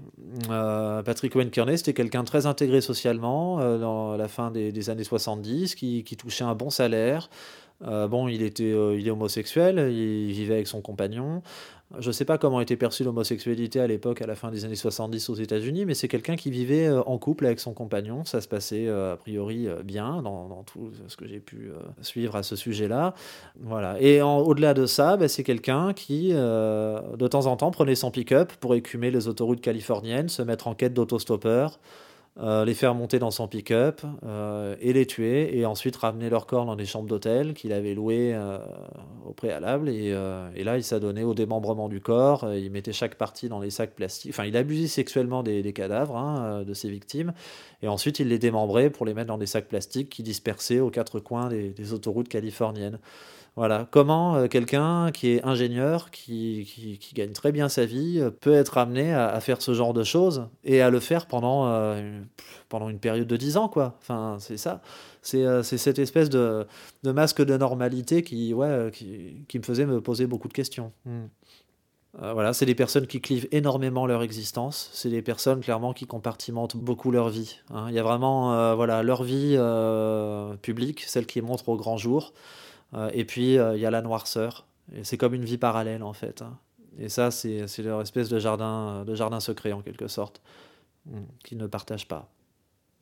[0.50, 5.76] Patrick Wayne Kearney, c'était quelqu'un très intégré socialement dans la fin des, des années 70,
[5.76, 7.30] qui, qui, touchait un bon salaire.
[7.82, 11.42] bon, il était, il est homosexuel, il vivait avec son compagnon.
[12.00, 14.76] Je ne sais pas comment était perçue l'homosexualité à l'époque, à la fin des années
[14.76, 18.26] 70 aux États-Unis, mais c'est quelqu'un qui vivait euh, en couple avec son compagnon.
[18.26, 21.72] Ça se passait euh, a priori euh, bien dans, tout ce que j'ai pu
[22.02, 23.14] suivre à ce sujet-là.
[23.62, 24.02] Voilà.
[24.02, 28.52] Et au-delà de ça, bah, c'est quelqu'un qui, de temps en temps, prenait son pick-up
[28.60, 31.80] pour écumer les autoroutes californiennes, se mettre en quête d'autostoppeurs.
[32.40, 36.46] Euh, les faire monter dans son pick-up euh, et les tuer, et ensuite ramener leur
[36.46, 38.60] corps dans des chambres d'hôtel qu'il avait louées euh,
[39.26, 39.90] au préalable.
[39.90, 43.96] Et, là, il s'adonnait au démembrement du corps, il mettait chaque partie dans les sacs
[43.96, 44.32] plastiques.
[44.34, 47.34] Enfin, il abusait sexuellement des, cadavres hein, de ses victimes,
[47.82, 50.92] et ensuite il les démembrait pour les mettre dans des sacs plastiques qui dispersaient aux
[50.92, 53.00] quatre coins des autoroutes californiennes.
[53.58, 58.54] Voilà, comment euh, quelqu'un qui est ingénieur, qui, gagne très bien sa vie, euh, peut
[58.54, 62.22] être amené à, faire ce genre de choses et à le faire pendant, euh,
[62.72, 64.00] une période de 10 ans, quoi.
[64.38, 64.84] C'est ça.
[65.24, 66.68] C'est cette espèce de,
[67.04, 68.92] masque de normalité qui, me
[69.64, 70.92] faisait me poser beaucoup de questions.
[71.06, 71.26] Hmm.
[72.14, 74.92] voilà, c'est des personnes qui clivent énormément leur existence.
[74.94, 77.58] C'est des personnes clairement qui compartimentent beaucoup leur vie.
[77.74, 77.88] Hein.
[77.90, 79.58] Il y a vraiment voilà leur vie
[80.62, 82.34] publique, celle qui montre au grand jour.
[82.94, 84.66] Euh, et puis, euh, il y a la noirceur.
[85.04, 86.42] C'est comme une vie parallèle, en fait.
[86.42, 86.58] Hein.
[86.98, 90.42] Et ça, c'est leur espèce de jardin, de jardin secret, en quelque sorte,
[91.06, 92.30] hmm, qu'ils ne partagent pas.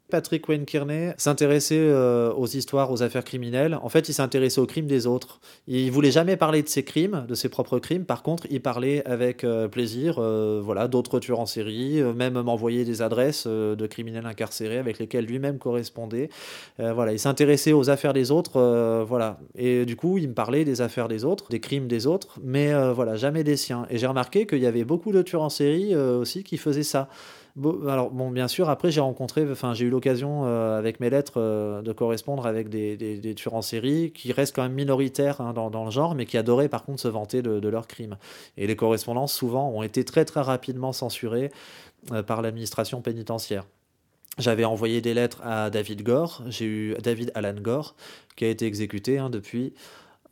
[0.09, 3.77] Patrick Wayne Kearney s'intéressait euh, aux histoires, aux affaires criminelles.
[3.81, 5.39] En fait, il s'intéressait aux crimes des autres.
[5.67, 8.05] Il voulait jamais parler de ses crimes, de ses propres crimes.
[8.05, 12.85] Par contre, il parlait avec euh, plaisir, euh, voilà, d'autres tueurs en série, même m'envoyer
[12.85, 16.29] des adresses de criminels incarcérés avec lesquels lui-même correspondait.
[16.77, 19.39] voilà, il s'intéressait aux affaires des autres, voilà.
[19.55, 22.73] Et du coup, il me parlait des affaires des autres, des crimes des autres, mais
[22.93, 23.85] voilà, jamais des siens.
[23.89, 27.09] Et j'ai remarqué qu'il y avait beaucoup de tueurs en série aussi qui faisaient ça
[27.63, 31.35] alors, bon, bien sûr, après, j'ai rencontré, enfin, j'ai eu l'occasion euh, avec mes lettres
[31.37, 35.85] euh, de correspondre avec des, tueurs en série qui restent quand même minoritaires hein, dans,
[35.85, 38.17] le genre, mais qui adoraient par contre se vanter de, de, leurs crimes.
[38.57, 41.49] Et les correspondances, souvent, ont été très très rapidement censurées
[42.11, 43.65] euh, par l'administration pénitentiaire.
[44.37, 47.95] J'avais envoyé des lettres à David Gore, j'ai eu David Alan Gore,
[48.35, 49.73] qui a été exécuté hein, depuis.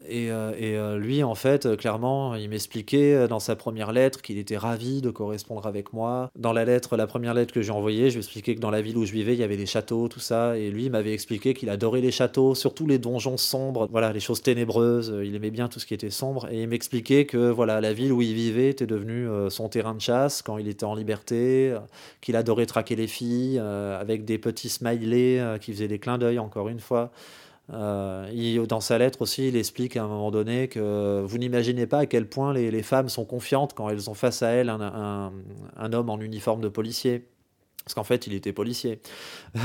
[0.07, 4.37] Et, euh, euh, lui, en fait, euh, clairement, il m'expliquait dans sa première lettre qu'il
[4.37, 6.31] était ravi de correspondre avec moi.
[6.35, 8.81] Dans la lettre, la première lettre que j'ai envoyée, je lui expliquais que dans la
[8.81, 10.57] ville où je vivais, il y avait des châteaux, tout ça.
[10.57, 14.41] Et lui, m'avait expliqué qu'il adorait les châteaux, surtout les donjons sombres, voilà, les choses
[14.41, 15.13] ténébreuses.
[15.23, 16.47] Il aimait bien tout ce qui était sombre.
[16.51, 20.01] Et il m'expliquait que voilà, la ville où il vivait était devenue son terrain de
[20.01, 21.75] chasse quand il était en liberté,
[22.21, 26.69] qu'il adorait traquer les filles avec des petits smileys qui faisaient des clins d'œil, encore
[26.69, 27.11] une fois.
[27.73, 31.99] Euh, dans sa lettre aussi, il explique à un moment donné que vous n'imaginez pas
[31.99, 36.09] à quel point les, femmes sont confiantes quand elles ont face à elles un, homme
[36.09, 37.27] en uniforme de policier.
[37.83, 39.01] Parce qu'en fait, il était policier.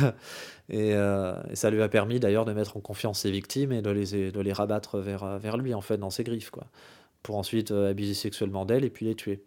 [0.71, 3.89] Euh, et, ça lui a permis d'ailleurs de mettre en confiance ses victimes et de
[3.89, 6.67] les, de les rabattre vers, vers lui, en fait, dans ses griffes, quoi.
[7.23, 9.43] Pour ensuite euh, abuser sexuellement d'elles et puis les tuer.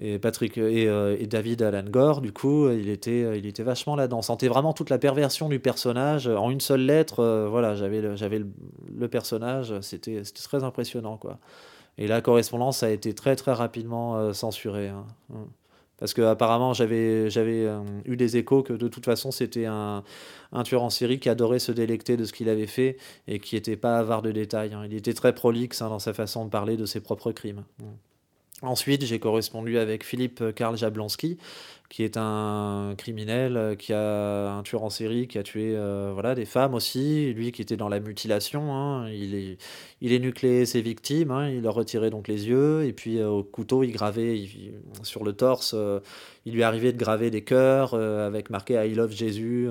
[0.00, 4.18] Et Patrick euh, et, David Alan Gore, du coup, il était, il était vachement là-dedans.
[4.18, 7.20] On sentait vraiment toute la perversion du personnage en une seule lettre.
[7.20, 11.38] Euh, voilà, j'avais le, j'avais le, personnage, c'était, c'était très impressionnant, quoi.
[12.00, 14.88] Et la correspondance a été très très rapidement euh, censurée.
[14.88, 15.04] Hein.
[15.30, 15.44] Mm.
[15.98, 17.66] Parce que apparemment j'avais, j'avais
[18.04, 20.04] eu des échos que de toute façon c'était un,
[20.52, 23.56] un, tueur en série qui adorait se délecter de ce qu'il avait fait et qui
[23.56, 24.74] n'était pas avare de détails.
[24.74, 24.84] Hein.
[24.86, 27.64] Il était très prolixe hein, dans sa façon de parler de ses propres crimes.
[27.80, 27.86] Mm.
[28.62, 31.38] Ensuite, j'ai correspondu avec Philippe Karl Jablonski,
[31.88, 36.10] qui est un criminel, euh, qui a un tueur en série, qui a tué euh,
[36.12, 39.08] voilà, des femmes aussi, lui qui était dans la mutilation, hein.
[39.10, 39.58] il, est,
[40.00, 41.48] il nucléé ses victimes, hein.
[41.48, 44.48] il leur retirait donc les yeux, et puis euh, au couteau, il gravait
[45.02, 45.74] sur le torse,
[46.44, 49.68] il lui arrivait de graver des cœurs avec marqué I love Jésus.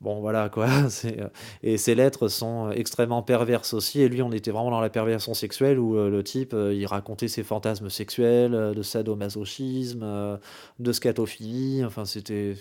[0.00, 0.68] Bon, voilà quoi.
[1.04, 1.28] Euh,
[1.62, 4.00] et ces lettres sont extrêmement perverses aussi.
[4.00, 6.86] Et lui, on était vraiment dans la perversion sexuelle où euh, le type, euh, il
[6.86, 10.38] racontait ses fantasmes sexuels, de sadomasochisme,
[10.78, 11.84] de scatophilie.
[11.84, 12.56] Enfin, c'était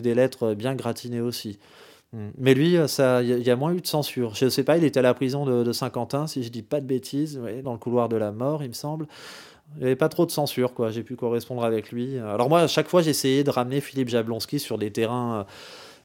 [0.00, 1.58] des lettres bien gratinées aussi.
[2.12, 2.28] Mm.
[2.38, 4.34] Mais lui, il y, a moins eu de censure.
[4.34, 6.80] Je ne sais pas, il était à la prison de, Saint-Quentin, si je dis pas
[6.80, 9.06] de bêtises, dans le couloir de la mort, il me semble.
[9.76, 10.90] Il n'y avait pas trop de censure, quoi.
[10.90, 12.18] J'ai pu correspondre avec lui.
[12.18, 15.46] Alors moi, à chaque fois, j'essayais de ramener Philippe Jablonski sur des terrains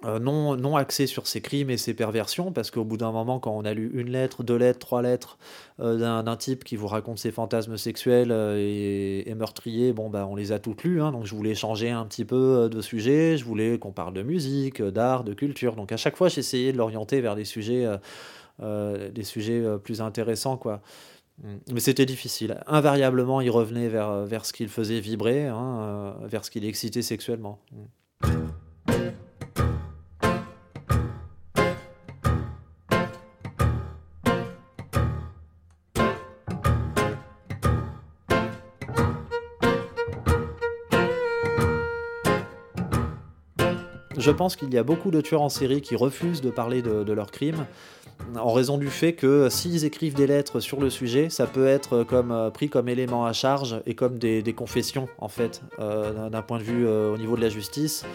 [0.06, 3.40] euh, non, non axé sur ses crimes et ses perversions, parce qu'au bout d'un moment,
[3.40, 5.40] quand on a lu une lettre, deux lettres, trois lettres
[5.80, 10.36] euh, d'un type qui vous raconte ses fantasmes sexuels euh, et, meurtriers, bon, bah, on
[10.36, 13.46] les a toutes lues, hein, donc je voulais changer un petit peu de sujet, je
[13.46, 17.20] voulais qu'on parle de musique, d'art, de culture, donc à chaque fois, j'essayais de l'orienter
[17.20, 17.88] vers des sujets,
[18.60, 20.82] des sujets plus intéressants, quoi.
[21.44, 21.56] Mm.
[21.74, 22.60] Mais c'était difficile.
[22.68, 27.60] Invariablement, il revenait vers, vers ce qu'il faisait vibrer, hein, vers ce qu'il excitait sexuellement.
[44.28, 47.14] Je pense qu'il y a beaucoup de tueurs en série qui refusent de parler de,
[47.14, 47.66] leurs crimes
[48.36, 52.06] en raison du fait que s'ils écrivent des lettres sur le sujet, ça peut être
[52.14, 56.58] euh, pris comme élément à charge et comme des, confessions, en fait, euh, d'un point
[56.58, 58.06] de vue euh, au niveau de la justice.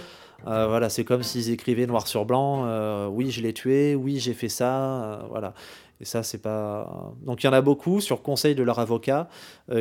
[0.44, 4.50] voilà, c'est comme s'ils écrivaient noir sur blanc, oui, je l'ai tué, oui, j'ai fait
[4.50, 5.54] ça, voilà.
[5.98, 7.14] Et ça, c'est pas.
[7.22, 9.30] Donc il y en a beaucoup, sur conseil de leur avocat,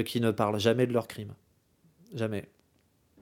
[0.06, 1.34] qui ne parlent jamais de leurs crimes.
[2.14, 2.46] Jamais.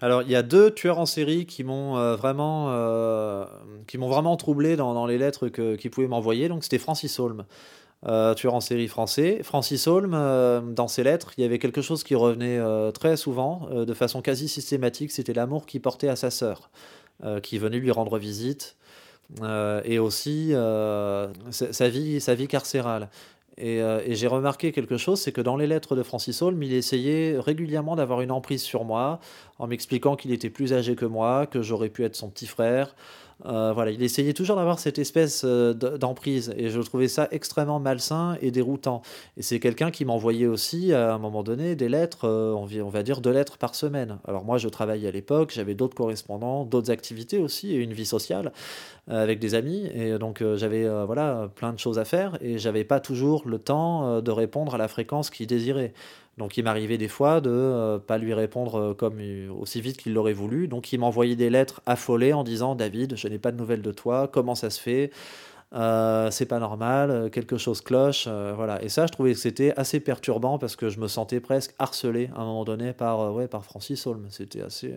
[0.01, 3.45] Alors, il y a deux tueurs en série qui m'ont euh, vraiment, euh,
[3.93, 6.47] vraiment troublé dans, les lettres qu'ils pouvaient m'envoyer.
[6.47, 7.45] Donc, c'était Francis Holm,
[8.07, 9.41] euh, tueur en série français.
[9.43, 10.11] Francis Holm,
[10.73, 12.59] dans ses lettres, il y avait quelque chose qui revenait
[12.93, 15.11] très souvent, de façon quasi systématique.
[15.11, 16.69] C'était l'amour qu'il portait à sa sœur,
[17.43, 18.77] qui venait lui rendre visite.
[19.83, 20.53] et aussi
[21.51, 23.09] sa vie carcérale.
[23.61, 26.73] Euh, et, j'ai remarqué quelque chose, c'est que dans les lettres de Francis Holm, il
[26.73, 29.19] essayait régulièrement d'avoir une emprise sur moi,
[29.57, 32.95] en m'expliquant qu'il était plus âgé que moi, que j'aurais pu être son petit frère,
[33.45, 37.79] euh, voilà, il essayait toujours d'avoir cette espèce euh, d'emprise et je trouvais ça extrêmement
[37.79, 39.01] malsain et déroutant.
[39.37, 43.03] Et c'est quelqu'un qui m'envoyait aussi à un moment donné des lettres, euh, on va
[43.03, 44.19] dire deux lettres par semaine.
[44.27, 48.05] Alors moi je travaillais à l'époque, j'avais d'autres correspondants, d'autres activités aussi et une vie
[48.05, 48.51] sociale
[49.07, 52.99] avec des amis et donc j'avais voilà plein de choses à faire et j'avais pas
[52.99, 55.93] toujours le temps de répondre à la fréquence qu'il désirait.
[56.39, 59.19] Donc il m'arrivait des fois de euh, pas lui répondre euh, comme
[59.59, 60.69] aussi vite qu'il l'aurait voulu.
[60.69, 63.91] Donc il m'envoyait des lettres affolées en disant David, je n'ai pas de nouvelles de
[63.91, 65.11] toi, comment ça se fait?
[65.73, 68.81] Euh, c'est pas normal, quelque chose cloche, voilà.
[68.81, 72.29] Et ça, je trouvais que c'était assez perturbant parce que je me sentais presque harcelé
[72.35, 74.25] à un moment donné par, par Francis Holm.
[74.29, 74.95] C'était assez,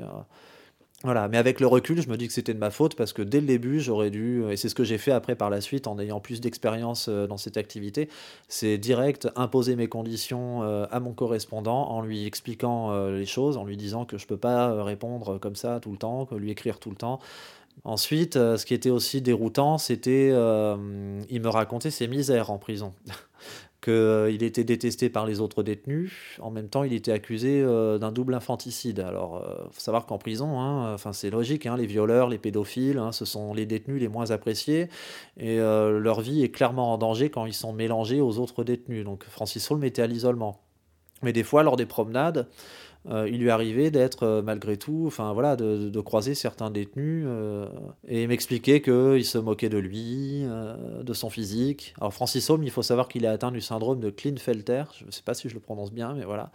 [1.04, 3.22] voilà, mais avec le recul, je me dis que c'était de ma faute parce que
[3.22, 5.88] dès le début, j'aurais dû, et c'est ce que j'ai fait après par la suite
[5.88, 8.08] en ayant plus d'expérience euh, dans cette activité,
[8.46, 13.56] c'est direct imposer mes conditions euh, à mon correspondant en lui expliquant euh, les choses,
[13.56, 16.36] en lui disant que je ne peux pas répondre comme ça tout le temps, que
[16.36, 17.18] lui écrire tout le temps.
[17.84, 22.92] Ensuite, ce qui était aussi déroutant, c'était il me racontait ses misères en prison.
[23.82, 26.12] Qu'il euh, était détesté par les autres détenus.
[26.40, 29.00] En même temps, il était accusé euh, d'un double infanticide.
[29.00, 32.98] Alors, il euh, faut savoir qu'en prison, hein, c'est logique, hein, les violeurs, les pédophiles,
[32.98, 34.88] hein, ce sont les détenus les moins appréciés,
[35.36, 39.04] et leur vie est clairement en danger quand ils sont mélangés aux autres détenus.
[39.04, 40.60] Donc, Francis Holm était à l'isolement.
[41.22, 42.48] Mais des fois, lors des promenades,
[43.10, 47.68] euh, il lui arrivait d'être euh, malgré tout, enfin voilà, de, croiser certains détenus euh,
[48.06, 50.44] et m'expliquer qu'il se moquait de lui,
[51.02, 51.94] de son physique.
[51.98, 55.10] Alors Francis Holm, il faut savoir qu'il est atteint du syndrome de Klinefelter, je ne
[55.10, 56.50] sais pas si je le prononce bien, mais voilà.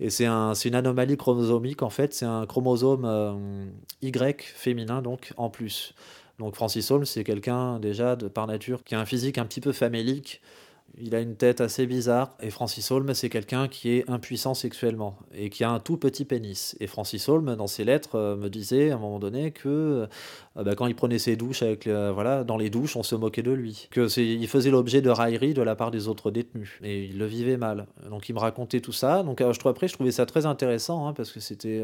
[0.00, 3.70] Et c'est un, une anomalie chromosomique en fait, c'est un chromosome
[4.02, 5.94] Y féminin donc en plus.
[6.38, 9.60] Donc Francis Holm, c'est quelqu'un déjà de par nature qui a un physique un petit
[9.60, 10.40] peu famélique
[10.98, 12.36] il a une tête assez bizarre.
[12.40, 16.24] Et Francis Holm, c'est quelqu'un qui est impuissant sexuellement et qui a un tout petit
[16.24, 16.76] pénis.
[16.80, 20.06] Et Francis Holm, dans ses lettres, euh, me disait à un moment donné que euh,
[20.62, 23.52] bah, quand il prenait ses douches avec, voilà, dans les douches, on se moquait de
[23.52, 23.88] lui.
[23.90, 26.78] Que il faisait l'objet de railleries de la part des autres détenus.
[26.82, 27.86] Et il le vivait mal.
[28.10, 29.22] Donc il me racontait tout ça.
[29.22, 31.82] Donc euh, je après, je trouvais ça très intéressant hein, parce que c'était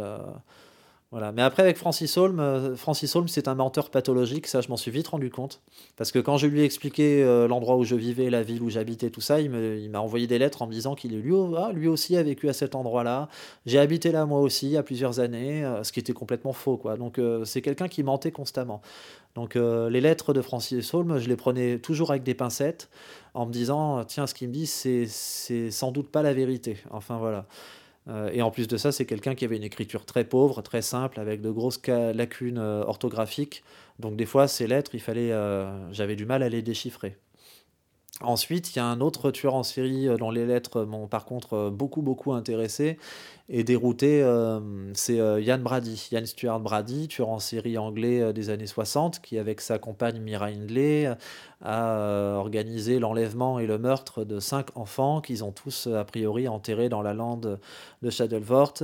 [1.11, 1.33] Voilà.
[1.33, 4.77] Mais après, avec Francis Holm, euh, Francis Holm, c'est un menteur pathologique, ça, je m'en
[4.77, 5.63] suis vite rendu compte.
[5.97, 8.69] Parce que quand je lui ai expliqué euh, l'endroit où je vivais, la ville où
[8.69, 9.51] j'habitais, tout ça, il,
[9.91, 12.53] m'a envoyé des lettres en me disant qu'il lui, ah, lui aussi a vécu à
[12.53, 13.31] cet endroit-là.
[13.65, 16.53] J'ai habité là, moi aussi, il y a plusieurs années, euh, ce qui était complètement
[16.53, 16.99] faux, quoi.
[16.99, 18.83] Donc, c'est quelqu'un qui mentait constamment.
[19.35, 22.89] Donc, les lettres de Francis Holm, je les prenais toujours avec des pincettes,
[23.35, 25.07] en me disant, tiens, ce qu'il me dit, c'est
[25.71, 26.79] sans doute pas la vérité.
[26.91, 27.47] Enfin, voilà.
[28.09, 30.83] Euh, et en plus de ça, c'est quelqu'un qui avait une écriture très pauvre, très
[30.83, 33.63] simple, avec de grosses lacunes euh, orthographiques.
[33.99, 37.17] Donc des fois, ces lettres, il fallait, euh, j'avais du mal à les déchiffrer.
[38.21, 41.71] Ensuite, il y a un autre tueur en série dont les lettres m'ont par contre
[41.71, 42.99] beaucoup beaucoup intéressé
[43.49, 44.27] et dérouté,
[44.93, 46.09] c'est Ian Brady.
[46.13, 50.47] Ian Stuart Brady, tueur en série anglais des années 60, qui avec sa compagne Mira
[50.47, 51.09] Hindley
[51.63, 56.89] a organisé l'enlèvement et le meurtre de cinq enfants qu'ils ont tous a priori enterrés
[56.89, 57.59] dans la lande
[58.03, 58.83] de Shadowfort.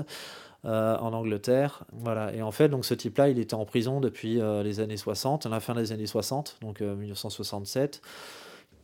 [0.64, 1.84] en Angleterre.
[1.92, 2.32] Voilà.
[2.32, 5.60] Et en fait, donc, ce type-là, il était en prison depuis les années 60, la
[5.60, 8.00] fin des années 60, donc 1967.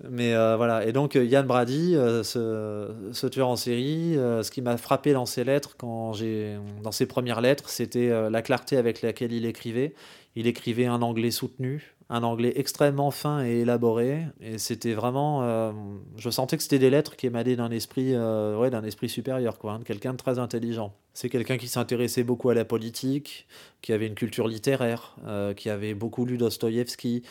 [0.08, 4.62] Mais euh, voilà, et donc Yann Brady, euh, ce, tueur en série, euh, ce qui
[4.62, 6.12] m'a frappé dans ses lettres, quand
[6.82, 9.94] dans ses premières lettres, c'était la clarté avec laquelle il écrivait.
[10.36, 15.72] Il écrivait un anglais soutenu, un anglais extrêmement fin et élaboré, et c'était vraiment,
[16.16, 19.72] je sentais que c'était des lettres qui émanaient d'un esprit, ouais, d'un esprit supérieur, quoi,
[19.72, 20.94] hein, quelqu'un de très intelligent.
[21.12, 23.46] C'est quelqu'un qui s'intéressait beaucoup à la politique,
[23.82, 25.16] qui avait une culture littéraire,
[25.56, 27.22] qui avait beaucoup lu Dostoïevski,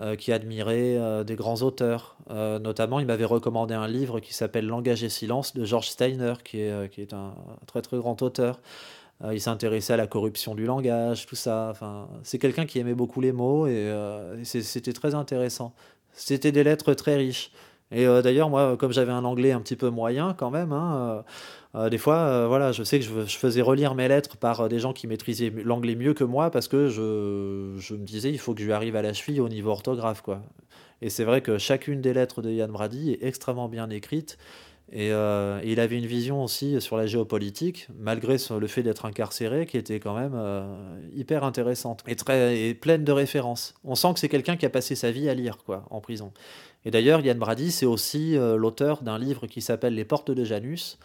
[0.00, 2.16] euh, qui admirait euh, des grands auteurs.
[2.30, 6.32] Euh, notamment, il m'avait recommandé un livre qui s'appelle Langage et silence de George Steiner,
[6.42, 7.34] qui est, qui est un
[7.66, 8.62] très très grand auteur.
[9.30, 11.68] il s'intéressait à la corruption du langage, tout ça.
[11.70, 13.92] Enfin, c'est quelqu'un qui aimait beaucoup les mots et,
[14.44, 15.74] c'était très intéressant.
[16.14, 17.52] C'était des lettres très riches.
[17.92, 21.24] Et d'ailleurs, moi, comme j'avais un anglais un petit peu moyen quand même, hein,
[21.74, 24.68] euh, des fois, euh, voilà, je sais que je, faisais relire mes lettres par euh,
[24.68, 28.52] des gens qui maîtrisaient l'anglais mieux que moi parce que je, me disais il faut
[28.54, 30.20] que je lui arrive à la cheville au niveau orthographe.
[30.20, 30.42] Quoi.
[31.00, 34.36] Et c'est vrai que chacune des lettres de Yann Brady est extrêmement bien écrite.
[34.94, 39.78] Et, il avait une vision aussi sur la géopolitique, malgré le fait d'être incarcéré, qui
[39.78, 40.38] était quand même
[41.16, 43.72] hyper intéressante et, et pleine de références.
[43.84, 46.30] On sent que c'est quelqu'un qui a passé sa vie à lire quoi, en prison.
[46.84, 50.98] Et d'ailleurs, Yann Brady, c'est aussi l'auteur d'un livre qui s'appelle Les Portes de Janus,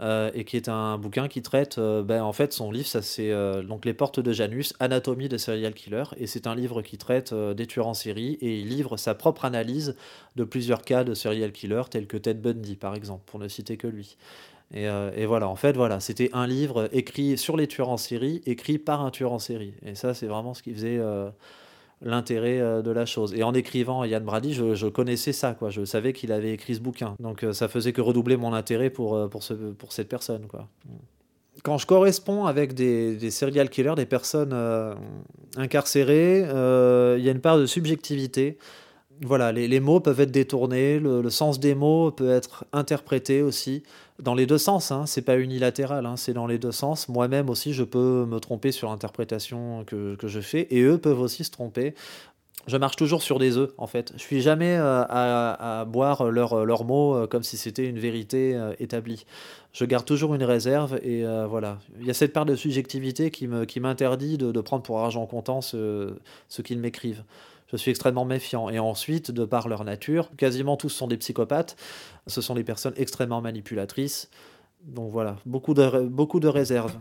[0.00, 3.02] euh, et qui est un bouquin qui traite, euh, ben, en fait, son livre, ça
[3.02, 6.80] c'est euh, donc Les Portes de Janus, Anatomie de serial killer, et c'est un livre
[6.80, 9.94] qui traite des tueurs en série et il livre sa propre analyse
[10.36, 13.76] de plusieurs cas de serial killer, tels que Ted Bundy par exemple, pour ne citer
[13.76, 14.16] que lui.
[14.72, 18.40] Et, et voilà, en fait, voilà, c'était un livre écrit sur les tueurs en série,
[18.46, 21.00] écrit par un tueur en série, et ça c'est vraiment ce qui faisait
[22.02, 23.34] l'intérêt euh, de la chose.
[23.34, 25.70] Et en écrivant Yann Brady, je, connaissais ça, quoi.
[25.70, 27.14] Je savais qu'il avait écrit ce bouquin.
[27.20, 30.46] Donc euh, ça faisait que redoubler mon intérêt pour, euh, pour, ce, pour cette personne,
[30.46, 30.68] quoi.
[31.62, 34.56] Quand je corresponds avec des serial killers, des personnes
[35.56, 38.56] incarcérées, il y a une part de subjectivité
[39.22, 43.82] voilà, les, mots peuvent être détournés, le, sens des mots peut être interprété aussi
[44.18, 44.92] dans les deux sens.
[44.92, 47.08] Hein, c'est pas unilatéral, hein, c'est dans les deux sens.
[47.08, 51.44] Moi-même aussi, je peux me tromper sur l'interprétation que, je fais, et eux peuvent aussi
[51.44, 51.94] se tromper.
[52.66, 54.12] Je marche toujours sur des œufs, en fait.
[54.14, 58.74] Je suis jamais euh, à, boire leurs mots euh, comme si c'était une vérité euh,
[58.78, 59.26] établie.
[59.72, 61.78] Je garde toujours une réserve, et voilà.
[62.00, 65.60] Il y a cette part de subjectivité qui m'interdit de, de, prendre pour argent comptant
[65.60, 66.14] ce,
[66.48, 67.22] ce qu'ils m'écrivent
[67.72, 68.68] je suis extrêmement méfiant.
[68.70, 71.76] Et ensuite, de par leur nature, quasiment tous sont des psychopathes.
[72.26, 74.30] Ce sont des personnes extrêmement manipulatrices.
[74.84, 76.96] Donc voilà, beaucoup de, beaucoup réserves.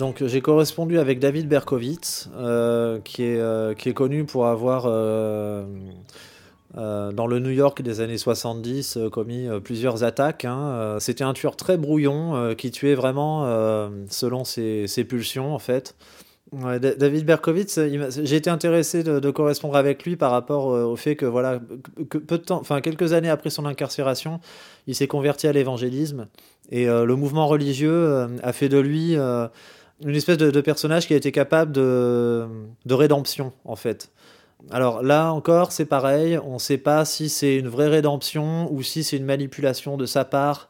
[0.00, 4.84] Donc j'ai correspondu avec David Berkowitz, euh, qui, est, euh, qui est connu pour avoir
[4.86, 5.66] euh,
[6.78, 10.44] euh, dans le New York des années 70, euh, commis euh, plusieurs attaques.
[10.44, 10.96] Hein.
[11.00, 13.44] C'était un tueur très brouillon qui tuait vraiment
[14.08, 15.96] selon ses, pulsions en fait.
[16.52, 17.78] David Berkowitz,
[18.22, 21.60] j'ai été intéressé de, correspondre avec lui par rapport au fait que voilà,
[22.08, 24.40] peu de temps, enfin quelques années après son incarcération,
[24.86, 26.26] il s'est converti à l'évangélisme
[26.70, 31.30] et le mouvement religieux a fait de lui une espèce de, personnage qui a été
[31.32, 32.46] capable de,
[32.84, 34.10] de rédemption en fait.
[34.70, 38.82] Alors là encore, c'est pareil, on ne sait pas si c'est une vraie rédemption ou
[38.82, 40.68] si c'est une manipulation de sa part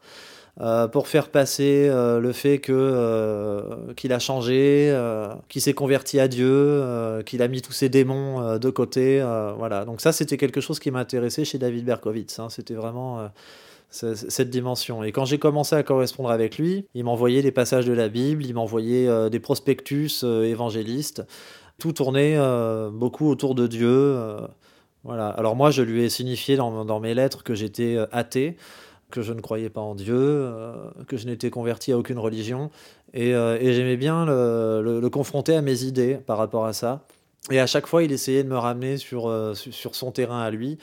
[0.59, 4.93] euh, pour faire passer euh, le fait que euh, qu'il a changé,
[5.47, 6.83] qu'il s'est converti à Dieu,
[7.25, 9.23] qu'il a mis tous ses démons de côté.
[9.57, 9.85] voilà.
[9.85, 12.39] Donc ça, c'était quelque chose qui m'intéressait chez David Berkowitz.
[12.39, 12.49] Hein.
[12.49, 13.29] C'était vraiment
[13.89, 15.03] cette dimension.
[15.03, 18.45] Et quand j'ai commencé à correspondre avec lui, il m'envoyait des passages de la Bible,
[18.45, 21.23] il m'envoyait des prospectus évangélistes
[21.81, 22.37] tout tournait
[22.93, 24.17] beaucoup autour de Dieu.
[25.03, 25.29] voilà.
[25.29, 28.55] Alors moi, je lui ai signifié dans, dans mes lettres que j'étais athée
[29.09, 30.49] que je ne croyais pas en Dieu,
[31.07, 32.69] que je n'étais converti à aucune religion.
[33.13, 37.03] Et, j'aimais bien le, confronter à mes idées par rapport à ça.
[37.49, 40.77] Et à chaque fois, il essayait de me ramener sur, sur son terrain à lui.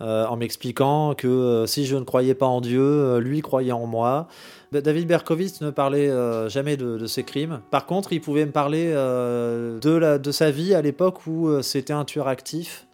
[0.00, 3.72] Euh, en m'expliquant que euh, si je ne croyais pas en Dieu, euh, lui croyait
[3.72, 4.28] en moi.
[4.70, 6.10] David Berkowitz ne parlait
[6.50, 7.60] jamais de, ses crimes.
[7.70, 12.04] Par contre, il pouvait me parler de, de, sa vie à l'époque où c'était un
[12.04, 12.86] tueur actif,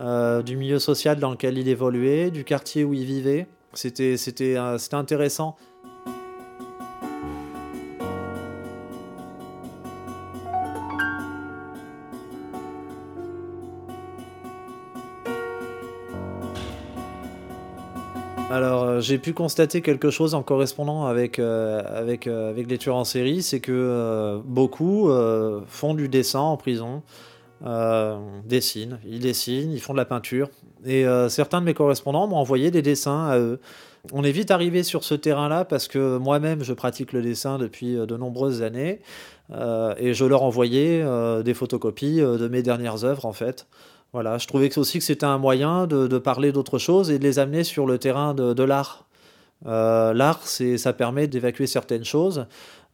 [0.00, 3.46] du milieu social dans lequel il évoluait, du quartier où il vivait.
[3.74, 4.56] C'était
[4.90, 5.54] intéressant.
[18.54, 22.94] Alors, euh, j'ai pu constater quelque chose en correspondant avec, euh, euh, avec les tueurs
[22.94, 25.10] en série, c'est que beaucoup
[25.66, 27.02] font du dessin en prison,
[28.44, 30.50] dessinent, ils dessinent, ils font de la peinture.
[30.86, 33.58] Et certains de mes correspondants m'ont envoyé des dessins à eux.
[34.12, 37.94] On est vite arrivé sur ce terrain-là parce que moi-même, je pratique le dessin depuis
[37.94, 39.00] de nombreuses années.
[39.50, 41.04] et je leur envoyais
[41.42, 43.66] des photocopies de mes dernières œuvres, en fait.
[44.14, 47.40] Voilà, je trouvais aussi que c'était un moyen de, parler d'autre chose et de les
[47.40, 49.06] amener sur le terrain de, l'art.
[49.66, 52.46] Euh, l'art, ça permet d'évacuer certaines choses.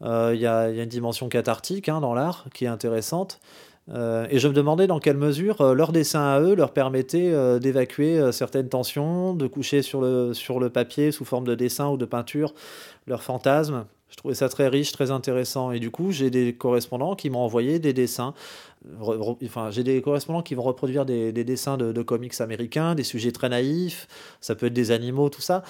[0.02, 3.38] Euh, il y, a une dimension cathartique hein, dans l'art qui est intéressante.
[3.92, 8.32] Euh, et je me demandais dans quelle mesure leur dessin à eux leur permettait d'évacuer
[8.32, 12.06] certaines tensions, de coucher sur le, sur le papier sous forme de dessin ou de
[12.06, 12.54] peinture
[13.06, 13.84] leurs fantasmes.
[14.10, 15.70] Je trouvais ça très riche, très intéressant.
[15.70, 18.34] Et du coup, j'ai des correspondants qui m'ont envoyé des dessins.
[19.44, 23.50] Enfin, j'ai des correspondants qui vont reproduire des, dessins de, comics américains, des sujets très
[23.50, 24.08] naïfs.
[24.40, 25.62] Ça peut être des animaux, tout ça.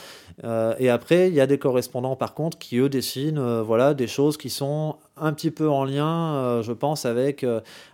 [0.44, 3.94] Euh, et après, il y a des correspondants, par contre, qui eux dessinent, euh, voilà,
[3.94, 7.44] des choses qui sont un petit peu en lien, euh, je pense, avec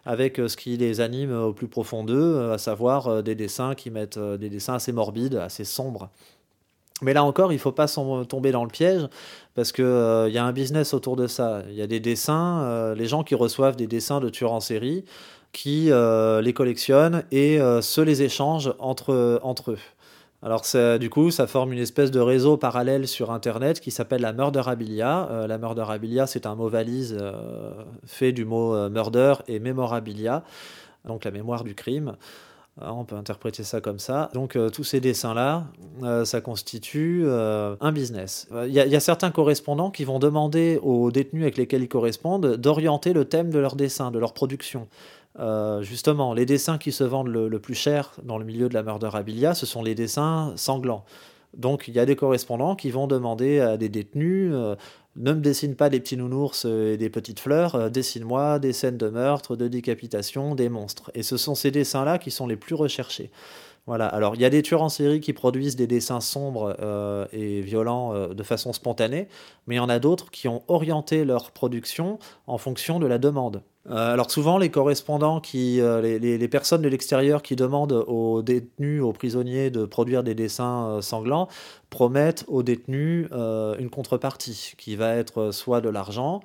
[0.05, 4.19] avec ce qui les anime au plus profond d'eux, à savoir des dessins qui mettent
[4.19, 6.11] des dessins assez morbides, assez sombres.
[7.03, 9.07] Mais là encore, il ne faut pas tomber dans le piège
[9.55, 11.63] parce qu'il euh, y a un business autour de ça.
[11.69, 14.61] Il y a des dessins, euh, les gens qui reçoivent des dessins de tueurs en
[14.61, 15.05] série,
[15.53, 19.79] qui euh, les collectionnent et se les échangent entre, entre eux.
[20.43, 20.63] Alors
[21.01, 25.47] du coup, ça forme une espèce de réseau parallèle sur Internet qui s'appelle la murderabilia.
[25.49, 27.19] la murderabilia, c'est un mot valise
[28.05, 30.45] fait du mot murder et memorabilia,
[31.07, 32.17] donc la mémoire du crime.
[32.81, 34.31] Hein, on peut interpréter ça comme ça.
[34.35, 35.65] Donc euh, tous ces dessins-là,
[36.03, 38.49] euh, ça constitue euh, un business.
[38.67, 43.15] Il y, a certains correspondants qui vont demander aux détenus avec lesquels ils correspondent d'orienter
[43.15, 44.89] le thème de leur dessin, de leur production.
[45.81, 49.55] justement, les dessins qui se vendent le, plus cher dans le milieu de la murderabilia,
[49.55, 51.05] ce sont les dessins sanglants.
[51.57, 54.55] Donc il y a des correspondants qui vont demander à des détenus
[55.17, 58.99] ne me dessine pas des petits nounours et des petites fleurs, euh, dessine-moi des scènes
[58.99, 61.11] de meurtre, de décapitation, des monstres.
[61.15, 63.31] Et ce sont ces dessins-là qui sont les plus recherchés.
[63.87, 64.07] Voilà.
[64.07, 67.61] Alors, il y a des tueurs en série qui produisent des dessins sombres euh, et
[67.61, 69.29] violents euh, de façon spontanée,
[69.67, 73.19] mais il y en a d'autres qui ont orienté leur production en fonction de la
[73.19, 73.63] demande.
[73.89, 79.13] Euh, alors souvent, les correspondants, qui, les, personnes de l'extérieur qui demandent aux détenus, aux
[79.13, 81.49] prisonniers de produire des dessins sanglants,
[81.91, 86.41] promettent aux détenus une contrepartie qui va être soit de l'argent,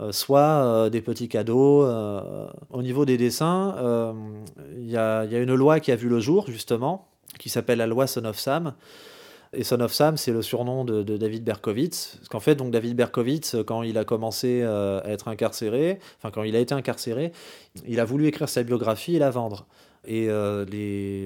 [0.00, 1.84] euh, soit euh, des petits cadeaux.
[1.84, 3.74] Euh, au niveau des dessins,
[4.78, 8.06] il y, a une loi qui a vu le jour, justement, qui s'appelle la loi
[8.06, 8.74] Son of Sam.
[9.52, 12.16] Et Son of Sam, c'est le surnom de, David Berkowitz.
[12.16, 16.44] Parce qu'en fait, donc David Berkowitz, quand il a commencé à être incarcéré, enfin quand
[16.44, 17.32] il a été incarcéré,
[17.86, 19.66] il a voulu écrire sa biographie et la vendre.
[20.06, 20.28] Et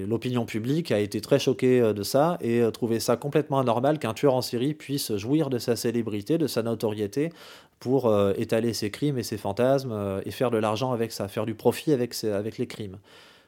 [0.07, 4.33] l'opinion publique a été très choquée de ça et trouvait ça complètement anormal qu'un tueur
[4.33, 7.31] en série puisse jouir de sa célébrité, de sa notoriété,
[7.79, 11.27] pour euh, étaler ses crimes et ses fantasmes euh, et faire de l'argent avec ça,
[11.27, 12.97] faire du profit avec les crimes.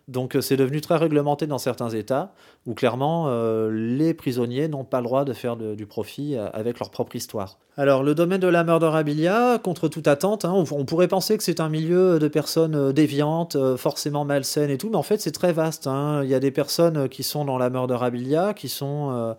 [0.08, 2.34] Donc euh, c'est devenu très réglementé dans certains États
[2.66, 3.30] où clairement
[3.70, 7.60] les prisonniers n'ont pas le droit de faire du profit avec leur propre histoire.
[7.78, 11.62] Alors le domaine de la murderabilia, contre toute attente, hein, on, pourrait penser que c'est
[11.62, 15.88] un milieu de personnes déviantes, forcément malsaines et tout, mais en fait c'est très vaste.
[15.88, 16.24] Hein.
[16.26, 19.36] Il y a des personnes qui sont dans la murderabilia, qui sont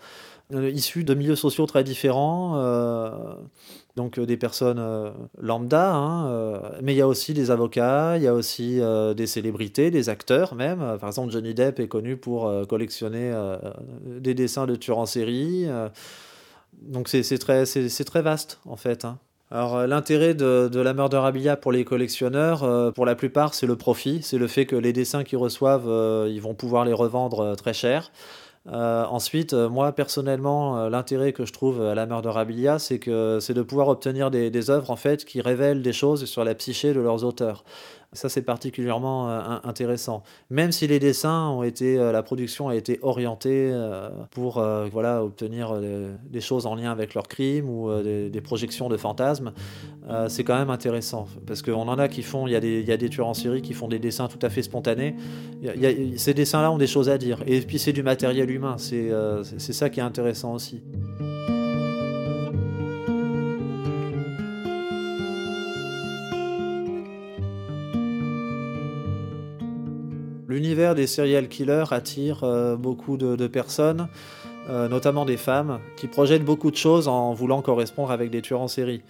[0.50, 2.54] issues de milieux sociaux très différents
[3.98, 8.16] donc euh, des personnes euh, lambda, hein, euh, mais il y a aussi des avocats,
[8.16, 8.80] il y a aussi
[9.16, 10.78] des célébrités, des acteurs même.
[11.00, 13.32] Par exemple, Johnny Depp est connu pour collectionner
[14.06, 15.66] des dessins de tueurs en série.
[16.80, 19.04] donc c'est très, très vaste en fait.
[19.04, 19.18] Hein.
[19.50, 24.20] Alors l'intérêt de, de, la murderabilia pour les collectionneurs, pour la plupart, c'est le profit,
[24.22, 25.90] c'est le fait que les dessins qu'ils reçoivent,
[26.28, 28.12] ils vont pouvoir les revendre très cher.
[28.70, 33.38] Euh, ensuite, euh, moi personnellement, euh, l'intérêt que je trouve à la murderabilia, c'est que
[33.40, 34.94] c'est de pouvoir obtenir des, des, œuvres
[35.26, 37.64] qui révèlent des choses sur la psyché de leurs auteurs.
[38.14, 39.28] Ça, c'est particulièrement
[39.64, 40.22] intéressant.
[40.48, 43.70] Même si les dessins ont été, la production a été orientée
[44.30, 49.52] pour voilà, obtenir des choses en lien avec leur crime ou des, projections de fantasmes,
[50.28, 51.26] c'est quand même intéressant.
[51.46, 53.34] Parce qu'on en a qui font, il y, a des, y a des tueurs en
[53.34, 55.14] série qui font des dessins tout à fait spontanés.
[56.16, 57.42] ces dessins-là ont des choses à dire.
[57.46, 58.76] Et puis, c'est du matériel humain.
[58.78, 60.82] C'est ça qui est intéressant aussi.
[70.58, 74.08] L'univers des serial killers attire euh, beaucoup de, personnes,
[74.68, 78.60] euh, notamment des femmes, qui projettent beaucoup de choses en voulant correspondre avec des tueurs
[78.60, 79.02] en série.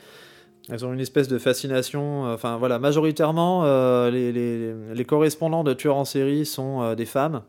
[0.69, 2.27] Elles ont une espèce de fascination.
[2.27, 3.63] Euh, enfin voilà, majoritairement,
[4.11, 7.41] les, correspondants de tueurs en série sont des femmes.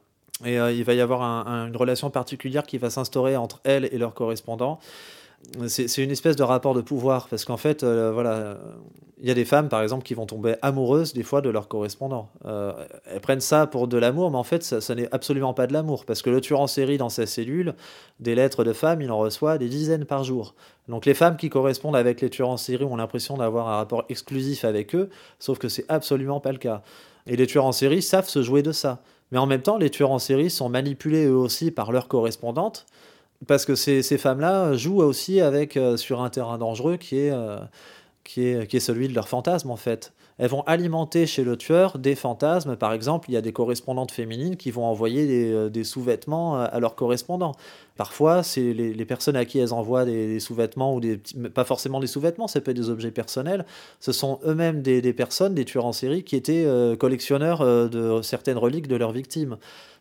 [0.45, 4.13] Et il va y avoir une relation particulière qui va s'instaurer entre elles et leurs
[4.13, 4.79] correspondants
[5.67, 8.57] c'est une espèce de rapport de pouvoir parce qu'en fait, euh, voilà,
[9.21, 11.67] il y a des femmes par exemple qui vont tomber amoureuses des fois de leurs
[11.67, 12.29] correspondants.
[12.45, 12.71] Euh,
[13.05, 16.05] elles prennent ça pour de l'amour, mais en fait, ça, n'est absolument pas de l'amour
[16.05, 17.75] parce que le tueur en série dans sa cellule,
[18.19, 20.55] des lettres de femmes, il en reçoit des dizaines par jour.
[20.87, 24.05] Donc les femmes qui correspondent avec les tueurs en série ont l'impression d'avoir un rapport
[24.09, 25.09] exclusif avec eux,
[25.39, 26.81] sauf que c'est absolument pas le cas.
[27.27, 29.01] Et les tueurs en série savent se jouer de ça.
[29.31, 32.85] Mais en même temps, les tueurs en série sont manipulés eux aussi par leurs correspondantes
[33.47, 37.31] parce que ces, ces femmes-là jouent aussi avec, euh, sur un terrain dangereux qui est,
[37.31, 37.57] euh,
[38.23, 40.13] qui, est, qui est celui de leur fantasme en fait.
[40.37, 42.77] Elles vont alimenter chez le tueur des fantasmes.
[42.77, 46.79] Par exemple, il y a des correspondantes féminines qui vont envoyer des, euh, sous-vêtements à
[46.79, 47.51] leurs correspondants.
[47.97, 51.17] Parfois, c'est les, personnes à qui elles envoient des, sous-vêtements, ou des,
[51.53, 53.65] pas forcément des sous-vêtements, ça peut être des objets personnels.
[53.99, 56.65] Ce sont eux-mêmes des, des, personnes, des tueurs en série, qui étaient
[56.97, 59.57] collectionneurs de certaines reliques de leurs victimes.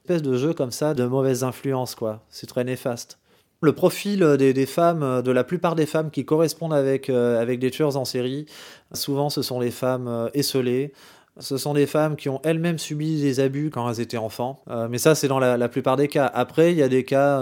[0.09, 2.23] Une espèce de jeu comme ça, de mauvaise influence, quoi.
[2.31, 3.19] C'est très néfaste.
[3.61, 7.41] Le profil euh, des, femmes, euh, de la plupart des femmes qui correspondent avec, euh,
[7.41, 8.47] avec des tueurs en série,
[8.93, 10.93] souvent ce sont les femmes esselées.
[11.41, 14.65] Ce sont des femmes qui ont elles-mêmes subi des abus quand elles étaient enfants.
[14.91, 16.27] mais ça, c'est dans la, plupart des cas.
[16.27, 17.41] Après, il y a des cas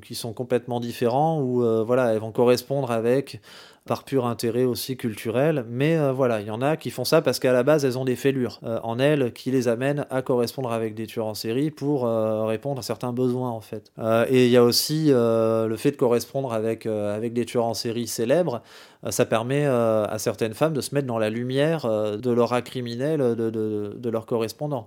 [0.00, 3.40] qui sont complètement différents où voilà, elles vont correspondre avec
[3.86, 5.64] par pur intérêt aussi culturel.
[5.68, 7.98] Mais euh, voilà, il y en a qui font ça parce qu'à la base, elles
[7.98, 11.34] ont des fêlures euh, en elles qui les amènent à correspondre avec des tueurs en
[11.34, 13.92] série pour euh, répondre à certains besoins en fait.
[14.28, 18.06] et il y a aussi le fait de correspondre avec, avec des tueurs en série
[18.06, 18.62] célèbres.
[19.10, 23.50] ça permet à certaines femmes de se mettre dans la lumière de l'aura criminel de,
[23.50, 24.86] de, de correspondants.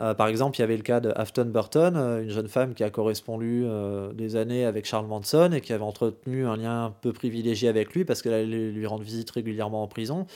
[0.00, 2.74] Euh, par exemple, il y avait le cas de Afton Burton, euh, une jeune femme
[2.74, 6.86] qui a correspondu euh, des années avec Charles Manson et qui avait entretenu un lien
[6.86, 10.26] un peu privilégié avec lui parce qu'elle allait lui rendre visite régulièrement en prison.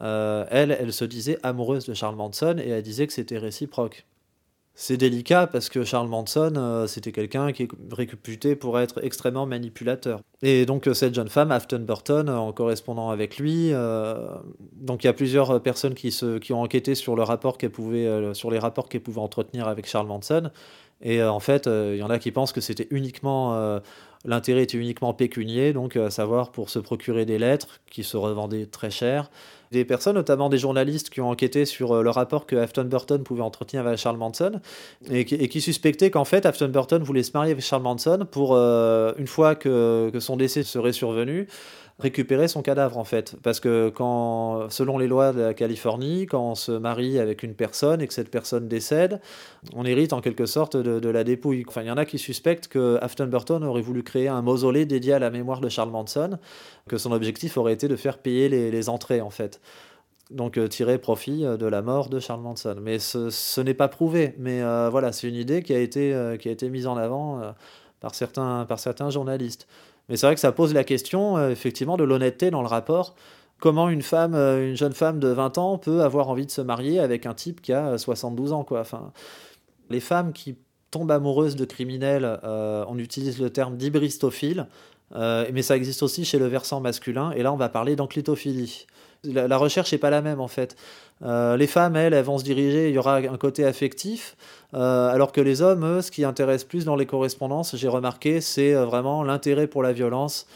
[0.00, 4.06] elle, elle se disait amoureuse de Charles Manson et elle disait que c'était réciproque
[4.76, 9.46] c'est délicat parce que Charles Manson, euh, c'était quelqu'un qui est réputé pour être extrêmement
[9.46, 10.20] manipulateur.
[10.42, 14.26] Et donc euh, cette jeune femme, Afton Burton, en correspondant avec lui, euh,
[14.72, 17.14] donc il y a plusieurs personnes qui, se, qui ont enquêté sur,
[17.56, 20.50] qu'elle pouvait, sur les rapports qu'elle pouvait entretenir avec Charles Manson.
[21.02, 23.80] Et en fait, il y en a qui pensent que c'était uniquement
[24.24, 28.66] l'intérêt était uniquement pécunier, donc à savoir pour se procurer des lettres qui se revendaient
[28.66, 29.30] très cher
[29.70, 33.22] des personnes, notamment des journalistes, qui ont enquêté sur euh, le rapport que Afton Burton
[33.22, 34.60] pouvait entretenir avec Charles Manson
[35.10, 39.12] et qui, suspectaient qu'en fait Afton Burton voulait se marier avec Charles Manson pour, euh,
[39.18, 41.48] une fois que son décès serait survenu,
[41.98, 43.36] récupérer son cadavre en fait.
[43.42, 47.54] Parce que quand, selon les lois de la Californie, quand on se marie avec une
[47.54, 49.20] personne et que cette personne décède,
[49.74, 51.64] on hérite en quelque sorte de, la dépouille.
[51.68, 54.86] Enfin, il y en a qui suspectent que Afton Burton aurait voulu créer un mausolée
[54.86, 56.38] dédié à la mémoire de Charles Manson,
[56.88, 59.60] que son objectif aurait été de faire payer les, entrées en fait.
[60.30, 62.76] Donc euh, tirer profit euh, de la mort de Charles Manson.
[62.82, 64.34] Mais ce, n'est pas prouvé.
[64.38, 67.40] Mais euh, voilà, c'est une idée qui a été, qui a été mise en avant
[68.00, 69.68] par, certains, par certains journalistes.
[70.08, 73.14] Mais c'est vrai que ça pose la question, euh, effectivement, de l'honnêteté dans le rapport.
[73.58, 76.60] Comment une femme, euh, une jeune femme de 20 ans peut avoir envie de se
[76.60, 78.80] marier avec un type qui a 72 ans, quoi.
[78.80, 79.12] Enfin,
[79.90, 80.56] les femmes qui
[80.90, 84.66] tombent amoureuses de criminels, euh, on utilise le terme d'hybristophile,
[85.12, 88.86] mais ça existe aussi chez le versant masculin, et là on va parler d'enclitophilie.
[89.24, 90.76] La, recherche n'est pas la même en fait.
[91.24, 94.36] Les femmes, elles, elles vont se diriger, il y aura un côté affectif,
[94.74, 98.40] euh, alors que les hommes, eux, ce qui intéresse plus dans les correspondances, j'ai remarqué,
[98.40, 100.46] c'est euh, vraiment l'intérêt pour la violence,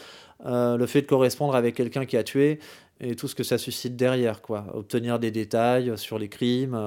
[0.45, 2.59] euh, le fait de correspondre avec quelqu'un qui a tué
[2.99, 4.65] et tout ce que ça suscite derrière, quoi.
[4.73, 6.77] Obtenir des détails sur les crimes.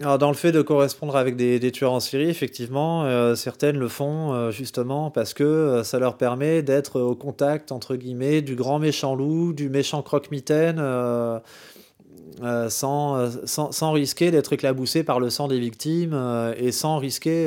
[0.00, 4.50] Alors dans le fait de correspondre avec des, tueurs en série, effectivement, certaines le font
[4.50, 9.54] justement parce que ça leur permet d'être au contact, entre guillemets, du grand méchant loup,
[9.54, 10.78] du méchant croque-mitaine
[12.42, 16.18] euh, sans, sans, risquer d'être éclaboussée par le sang des victimes
[16.56, 17.44] et sans risquer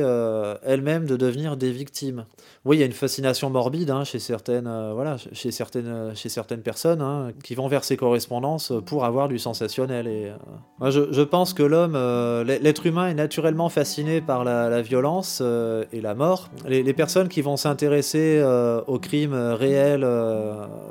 [0.64, 2.26] elle-même de devenir des victimes.
[2.66, 6.61] Oui, il y a une fascination morbide hein, chez, certaines, voilà, chez, certaines, chez certaines
[6.61, 10.07] personnes hein, qui vont vers ces correspondances pour avoir du sensationnel.
[10.07, 10.32] Et,
[10.80, 11.97] moi, je, pense que l'homme,
[12.45, 16.49] l'être humain est naturellement fasciné par la, violence et la mort.
[16.66, 18.41] Les, personnes qui vont s'intéresser
[18.88, 20.07] aux crimes réels,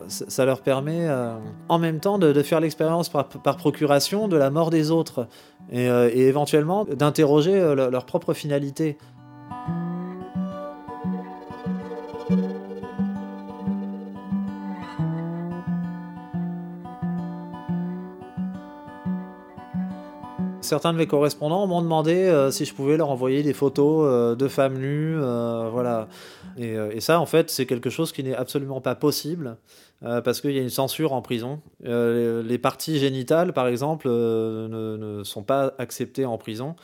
[0.09, 1.09] ça leur permet
[1.69, 5.27] en même temps de, faire l'expérience par, procuration de la mort des autres
[5.71, 8.97] et, euh, éventuellement d'interroger euh, leur propre finalité.
[20.73, 24.35] Certains de mes correspondants m'ont demandé euh, si je pouvais leur envoyer des photos euh,
[24.35, 26.09] de femmes nues, euh, voilà.
[26.57, 29.57] Et, ça, en fait, c'est quelque chose qui n'est absolument pas possible
[30.01, 31.61] parce qu'il y a une censure en prison.
[31.83, 36.75] Les, parties génitales, par exemple, ne, sont pas acceptées en prison.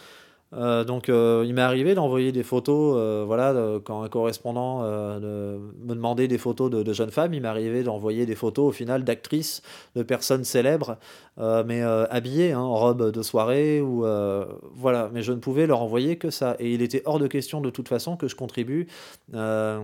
[0.55, 5.95] Euh, donc euh, il m'est arrivé d'envoyer des photos, euh, voilà, quand un correspondant me
[5.95, 9.05] demandait des photos de, de jeunes femmes, il m'est arrivé d'envoyer des photos au final
[9.05, 9.63] d'actrices,
[9.95, 10.97] de personnes célèbres,
[11.39, 14.05] mais habillées hein, en robe de soirée ou
[14.75, 15.11] voilà.
[15.13, 17.71] Mais je ne pouvais leur envoyer que ça, et il était hors de question de
[17.71, 18.87] toute façon que je contribue
[19.35, 19.79] à,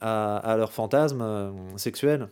[0.00, 2.28] à, leur fantasme sexuel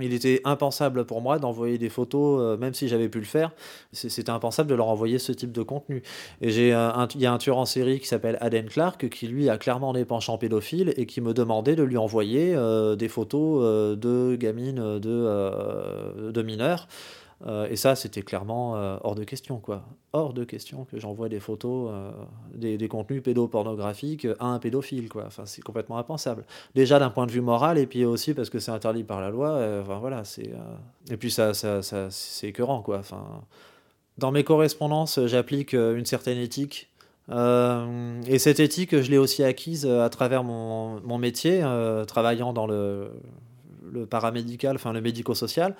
[0.00, 3.52] il était impensable pour moi d'envoyer des photos, euh, même si j'avais pu le faire.
[3.92, 6.02] C'était impensable de leur envoyer ce type de contenu.
[6.40, 6.68] Et j'ai
[7.14, 9.92] il y a un tueur en série qui s'appelle Aden Clark qui lui a clairement
[9.92, 14.36] des penchants pédophiles et qui me demandait de lui envoyer euh, des photos euh, de
[14.36, 16.88] gamines de, de mineurs.
[17.46, 19.84] Euh, et ça, c'était clairement euh, hors de question, quoi.
[20.12, 22.10] Hors de question que j'envoie des photos, euh,
[22.54, 25.24] des, des, contenus pédopornographiques à un pédophile, quoi.
[25.26, 26.44] Enfin, c'est complètement impensable.
[26.74, 29.30] Déjà d'un point de vue moral, et puis aussi parce que c'est interdit par la
[29.30, 29.60] loi.
[29.82, 30.50] enfin, voilà, c'est.
[31.10, 32.98] Et puis ça, ça, ça c'est écœurant, quoi.
[32.98, 33.42] Enfin,
[34.18, 36.88] dans mes correspondances, j'applique une certaine éthique.
[37.30, 41.64] et cette éthique, je l'ai aussi acquise à travers mon, mon métier,
[42.06, 43.10] travaillant dans le,
[43.92, 45.74] le paramédical, enfin le médico-social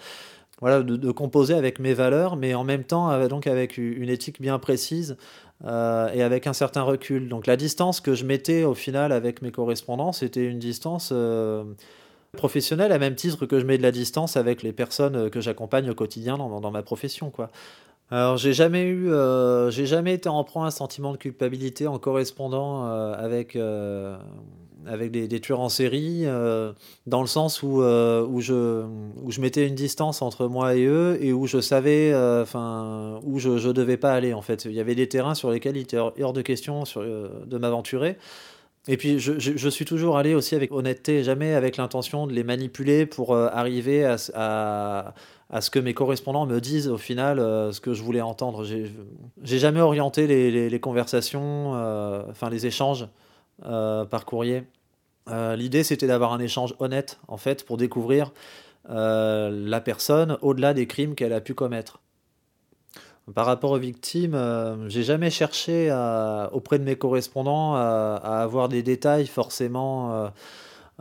[0.60, 4.58] voilà, de, composer avec mes valeurs, mais en même temps donc avec une éthique bien
[4.58, 5.16] précise
[5.64, 7.28] euh, et avec un certain recul.
[7.28, 11.64] Donc la distance que je mettais au final avec mes correspondants, c'était une distance euh,
[12.32, 15.88] professionnelle, à même titre que je mets de la distance avec les personnes que j'accompagne
[15.88, 17.32] au quotidien dans, ma profession.
[18.10, 21.86] Alors j'ai jamais eu, euh, j'ai jamais été en proie à un sentiment de culpabilité
[21.86, 23.56] en correspondant avec
[24.86, 26.72] avec des, tueurs en série, euh,
[27.06, 28.84] dans le sens où, euh, où, je,
[29.22, 32.44] où je mettais une distance entre moi et eux et où je savais euh,
[33.22, 34.34] où je ne devais pas aller.
[34.34, 34.64] En fait.
[34.64, 38.16] Il y avait des terrains sur lesquels il était hors de question sur, de m'aventurer.
[38.86, 42.44] Et puis je, je, suis toujours allé aussi avec honnêteté, jamais avec l'intention de les
[42.44, 44.16] manipuler pour arriver à,
[45.48, 48.62] à, ce que mes correspondants me disent au final ce que je voulais entendre.
[48.62, 51.72] J'ai jamais orienté les, les, conversations,
[52.28, 53.08] enfin les échanges
[53.62, 54.64] par courrier.
[55.30, 58.32] Euh, L'idée, c'était d'avoir un échange honnête, en fait, pour découvrir
[58.90, 62.00] euh, la personne au-delà des crimes qu'elle a pu commettre.
[63.34, 65.90] Par rapport aux victimes, euh, j'ai jamais cherché
[66.52, 70.30] auprès de mes correspondants à avoir des détails forcément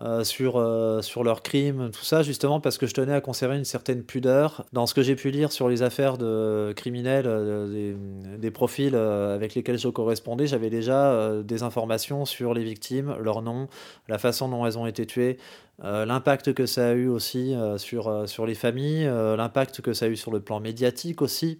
[0.01, 3.57] euh, sur, euh, sur leurs crimes, tout ça, justement parce que je tenais à conserver
[3.57, 4.65] une certaine pudeur.
[4.73, 8.95] Dans ce que j'ai pu lire sur les affaires de criminels, euh, des, des, profils
[8.95, 13.67] avec lesquels je correspondais, j'avais déjà des informations sur les victimes, leur nom,
[14.07, 15.37] la façon dont elles ont été tuées,
[15.83, 20.15] l'impact que ça a eu aussi sur, sur les familles, l'impact que ça a eu
[20.15, 21.59] sur le plan médiatique aussi.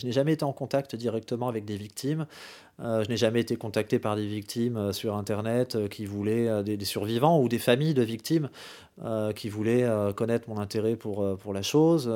[0.00, 2.26] Je n'ai jamais été en contact directement avec des victimes.
[2.80, 6.62] Euh, je n'ai jamais été contacté par des victimes euh, sur Internet euh, qui voulaient,
[6.62, 8.48] des, des, survivants ou des familles de victimes
[9.34, 9.86] qui voulaient
[10.16, 12.10] connaître mon intérêt pour, pour la chose.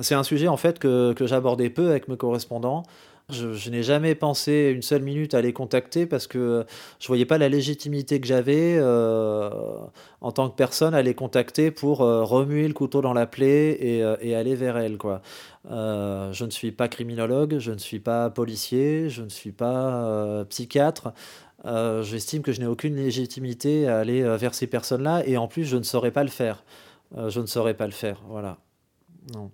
[0.00, 2.84] c'est un sujet en fait que, que j'abordais peu avec mes correspondants.
[3.32, 6.64] Je, n'ai jamais pensé une seule minute à les contacter parce que
[6.98, 9.50] je voyais pas la légitimité que j'avais euh,
[10.20, 13.76] en tant que personne à les contacter pour euh, remuer le couteau dans la plaie
[13.80, 14.98] et, euh, aller vers elles.
[14.98, 15.22] Quoi.
[15.68, 21.12] Je ne suis pas criminologue, je ne suis pas policier, je ne suis pas psychiatre.
[21.64, 25.76] J'estime que je n'ai aucune légitimité à aller vers ces personnes-là et en plus je
[25.76, 26.64] ne saurais pas le faire.
[27.16, 28.22] je ne saurais pas le faire.
[28.28, 28.58] Voilà.
[29.34, 29.50] Non.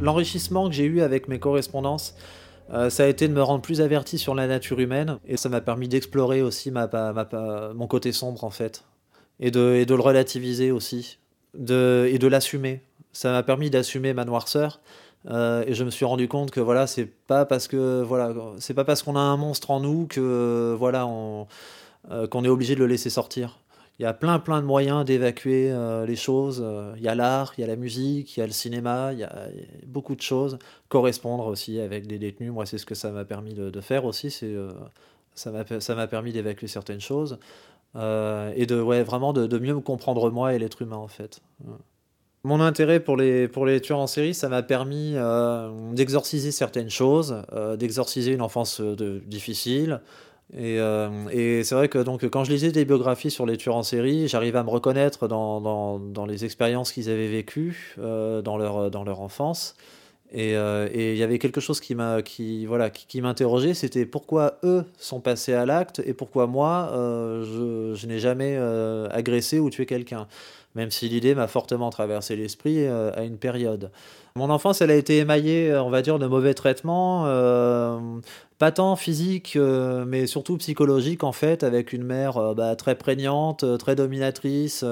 [0.00, 2.14] L'enrichissement que j'ai eu avec mes correspondances,
[2.72, 5.48] euh, ça a été de me rendre plus averti sur la nature humaine et ça
[5.48, 8.84] m'a permis d'explorer aussi mon côté sombre en fait
[9.40, 11.18] et de, le relativiser aussi
[11.54, 12.82] de, et de l'assumer.
[13.12, 14.80] Ça m'a permis d'assumer ma noirceur,
[15.26, 18.84] et je me suis rendu compte que voilà, c'est pas parce que voilà, c'est pas
[18.84, 21.08] parce qu'on a un monstre en nous que voilà,
[22.30, 23.58] qu'on est obligé de le laisser sortir.
[23.98, 25.74] Il y a plein plein de moyens d'évacuer
[26.06, 26.64] les choses.
[26.96, 29.18] Il y a l'art, il y a la musique, il y a le cinéma, il
[29.18, 29.48] y a
[29.86, 30.56] beaucoup de choses.
[30.88, 34.30] Correspondre aussi avec des détenus, moi c'est ce que ça m'a permis de, faire aussi.
[34.30, 34.54] C'est
[35.34, 37.38] ça m'a permis d'évacuer certaines choses.
[37.96, 41.40] Euh, et de ouais, vraiment de, mieux me comprendre moi et l'être humain en fait.
[42.44, 46.90] Mon intérêt pour les, pour les tueurs en série, ça m'a permis euh, d'exorciser certaines
[46.90, 50.00] choses, euh, d'exorciser une enfance difficile.
[50.56, 50.76] Et,
[51.30, 54.28] et c'est vrai que donc, quand je lisais des biographies sur les tueurs en série,
[54.28, 59.04] j'arrivais à me reconnaître dans, dans, dans les expériences qu'ils avaient vécues dans, leur, dans
[59.04, 59.76] leur enfance.
[60.36, 64.58] Euh, et il y avait quelque chose qui m'a qui voilà qui, m'interrogeait c'était pourquoi
[64.62, 69.70] eux sont passés à l'acte et pourquoi moi euh, je, n'ai jamais euh, agressé ou
[69.70, 70.26] tué quelqu'un
[70.74, 73.90] même si l'idée m'a fortement traversé l'esprit à une période.
[74.36, 77.24] Mon enfance elle a été émaillée on va dire de mauvais traitements
[78.58, 79.56] pas tant physique,
[80.06, 84.84] mais surtout psychologique en fait, avec une mère bah, très prégnante, très dominatrice,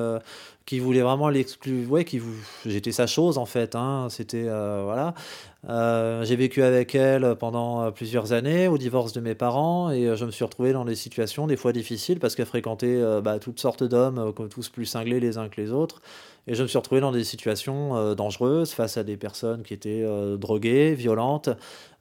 [0.67, 1.91] qui voulait vraiment l'exclure.
[1.91, 2.21] Ouais, qui
[2.67, 3.77] j'étais sa chose en fait.
[3.77, 4.09] Hein.
[4.11, 5.15] C'était euh, voilà.
[5.69, 10.17] Euh, j'ai vécu avec elle pendant euh, plusieurs années au divorce de mes parents et
[10.17, 13.61] je me suis retrouvé dans des situations des fois difficiles parce qu'elle fréquentait bah, toutes
[13.61, 16.03] sortes d'hommes, tous plus cinglés les uns que les autres.
[16.49, 20.05] Et je me suis retrouvé dans des situations dangereuses face à des personnes qui étaient
[20.37, 21.49] droguées, violentes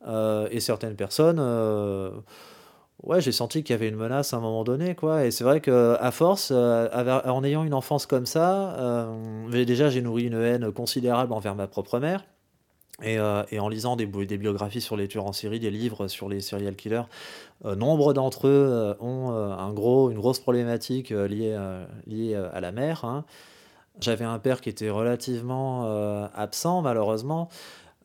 [0.08, 1.40] et certaines personnes
[3.04, 5.26] ouais, j'ai senti qu'il y avait une menace à un moment donné, quoi.
[5.26, 6.90] Et c'est vrai que à force, euh,
[7.26, 11.68] en ayant une enfance comme ça, euh, déjà j'ai nourri une haine considérable envers ma
[11.68, 12.26] propre mère.
[13.04, 16.30] Et, euh, en lisant des, des, biographies sur les tueurs en série, des livres sur
[16.30, 17.04] les serial killers,
[17.66, 21.58] nombre d'entre eux ont un gros, une grosse problématique liée,
[22.08, 23.04] liée à la mère.
[23.04, 23.26] Hein.
[24.00, 25.84] J'avais un père qui était relativement
[26.34, 27.50] absent, malheureusement.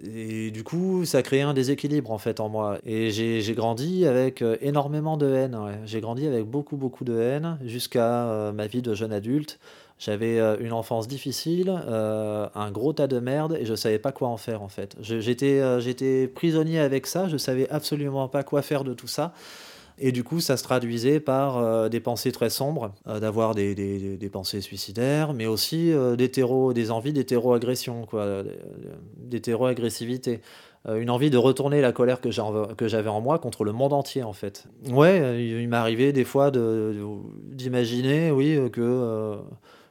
[0.03, 2.78] Et du coup, ça créé un déséquilibre en fait en moi.
[2.86, 5.59] Et j'ai grandi avec euh, énormément de haine.
[5.84, 9.59] J'ai grandi avec beaucoup, beaucoup de haine jusqu'à euh, ma vie de jeune adulte.
[9.98, 14.28] J'avais euh, une enfance difficile, un gros tas de merde et je savais pas quoi
[14.28, 14.96] en faire en fait.
[15.01, 19.34] J'étais prisonnier avec ça, je savais absolument pas quoi faire de tout ça.
[20.03, 24.30] Et du coup, ça se traduisait par euh, des pensées très sombres, euh, d'avoir des,
[24.32, 28.42] pensées suicidaires, mais aussi euh, des envies d'hétéro-agression, quoi,
[29.18, 30.40] d'hétéro-agressivité.
[30.88, 34.32] une envie de retourner la colère que j'avais en moi contre le monde entier, en
[34.32, 34.64] fait.
[34.88, 39.36] Ouais, il, arrivé des fois d'imaginer, oui, que,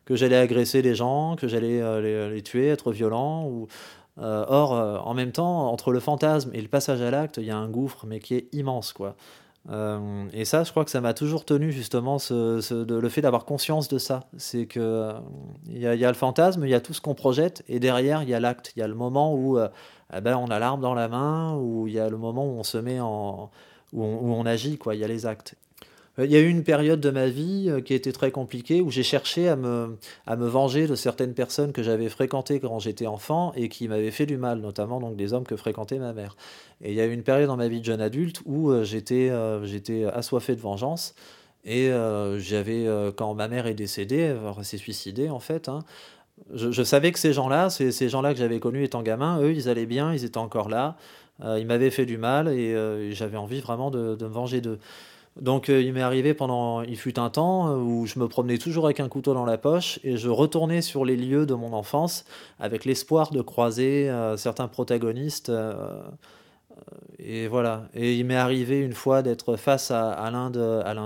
[0.09, 3.67] j'allais agresser les gens, que j'allais les, tuer, être violent,
[4.17, 4.71] or,
[5.05, 7.69] en même temps, entre le fantasme et le passage à l'acte, il y a un
[7.69, 9.15] gouffre, mais qui est immense, quoi.
[9.69, 13.45] Euh, et ça, je crois que ça m'a toujours tenu justement ce, le fait d'avoir
[13.45, 14.27] conscience de ça.
[14.37, 15.13] C'est que
[15.67, 18.29] il y, a le fantasme, il y a tout ce qu'on projette, et derrière il
[18.29, 18.73] y a l'acte.
[18.75, 19.67] Il y a le moment où euh,
[20.15, 22.57] eh ben, on a l'arme dans la main, où il y a le moment où
[22.57, 23.51] on se met en,
[23.93, 24.95] on, où on agit, quoi.
[24.95, 25.55] Il y a les actes.
[26.19, 28.81] Euh, il y a eu une période de ma vie euh, qui était très compliquée
[28.81, 29.97] où j'ai cherché à me,
[30.27, 34.11] à me venger de certaines personnes que j'avais fréquentées quand j'étais enfant et qui m'avaient
[34.11, 36.35] fait du mal, notamment donc des hommes que fréquentait ma mère.
[36.81, 38.83] Et il y a eu une période dans ma vie de jeune adulte où euh,
[38.83, 39.31] j'étais
[39.63, 41.15] j'étais assoiffé de vengeance.
[41.65, 41.91] Et
[42.37, 45.79] j'avais, quand ma mère est décédée, elle s'est suicidée en fait, hein,
[46.53, 49.67] je, savais que ces gens-là, ces, ces gens-là que j'avais connus étant gamin, eux, ils
[49.67, 50.95] allaient bien, ils étaient encore là.
[51.43, 54.79] ils m'avaient fait du mal et, j'avais envie vraiment de, de me venger d'eux.
[55.41, 58.57] Donc euh, il m'est arrivé pendant, il fut un temps euh, où je me promenais
[58.57, 61.73] toujours avec un couteau dans la poche et je retournais sur les lieux de mon
[61.73, 62.25] enfance
[62.59, 65.51] avec l'espoir de croiser euh, certains protagonistes.
[67.19, 67.87] et voilà.
[67.93, 70.49] Et il m'est arrivé une fois d'être face à, l'un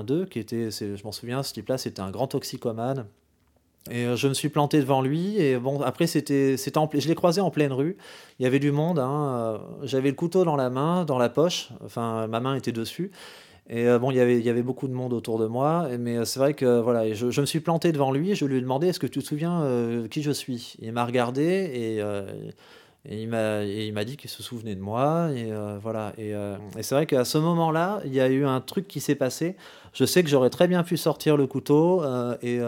[0.04, 3.06] d'eux, qui était, je m'en souviens, ce type-là, c'était un grand toxicomane.
[3.92, 5.38] Et je me suis planté devant lui.
[5.42, 7.98] Et bon, après, c'était je l'ai croisé en pleine rue.
[8.40, 8.98] Il y avait du monde.
[8.98, 11.70] Hein, j'avais le couteau dans la main, dans la poche.
[11.84, 13.12] Enfin, ma main était dessus.
[13.70, 16.40] Et euh, bon, il y avait beaucoup de monde autour de moi, mais euh, c'est
[16.40, 19.00] vrai que voilà, je, me suis planté devant lui et je lui ai demandé Est-ce
[19.00, 20.76] que tu te souviens euh, qui je suis?
[20.82, 22.04] Il m'a regardé et,
[23.10, 25.30] il m'a dit qu'il se souvenait de moi.
[25.36, 25.52] Et
[25.82, 26.14] voilà.
[26.18, 26.34] Et
[26.82, 29.56] c'est vrai qu'à ce moment-là, il y a eu un truc qui s'est passé.
[29.94, 32.04] Je sais que j'aurais très bien pu sortir le couteau
[32.42, 32.60] et